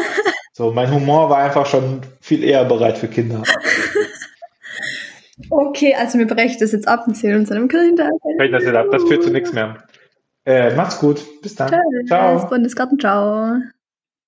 So, 0.52 0.70
mein 0.70 0.92
Humor 0.92 1.30
war 1.30 1.38
einfach 1.38 1.66
schon 1.66 2.02
viel 2.20 2.44
eher 2.44 2.64
bereit 2.64 2.96
für 2.96 3.08
Kinder. 3.08 3.42
Okay, 5.50 5.94
also 5.98 6.18
wir 6.18 6.28
brechen 6.28 6.58
das 6.60 6.70
jetzt 6.70 6.86
ab 6.86 7.08
und 7.08 7.16
sehen 7.16 7.34
uns 7.36 7.50
an 7.50 7.56
einem 7.56 7.68
Kirchentag. 7.68 8.12
Vielleicht 8.36 8.54
das 8.54 8.62
jetzt 8.62 8.76
ab. 8.76 8.86
Das 8.92 9.02
führt 9.02 9.24
zu 9.24 9.30
nichts 9.30 9.52
mehr. 9.52 9.78
Äh, 10.44 10.74
macht's 10.76 11.00
gut. 11.00 11.24
Bis 11.42 11.56
dann. 11.56 11.70
Tschüss, 11.70 12.06
Ciao. 12.06 12.46
Bundesgarten, 12.48 12.98
ciao. 13.00 13.62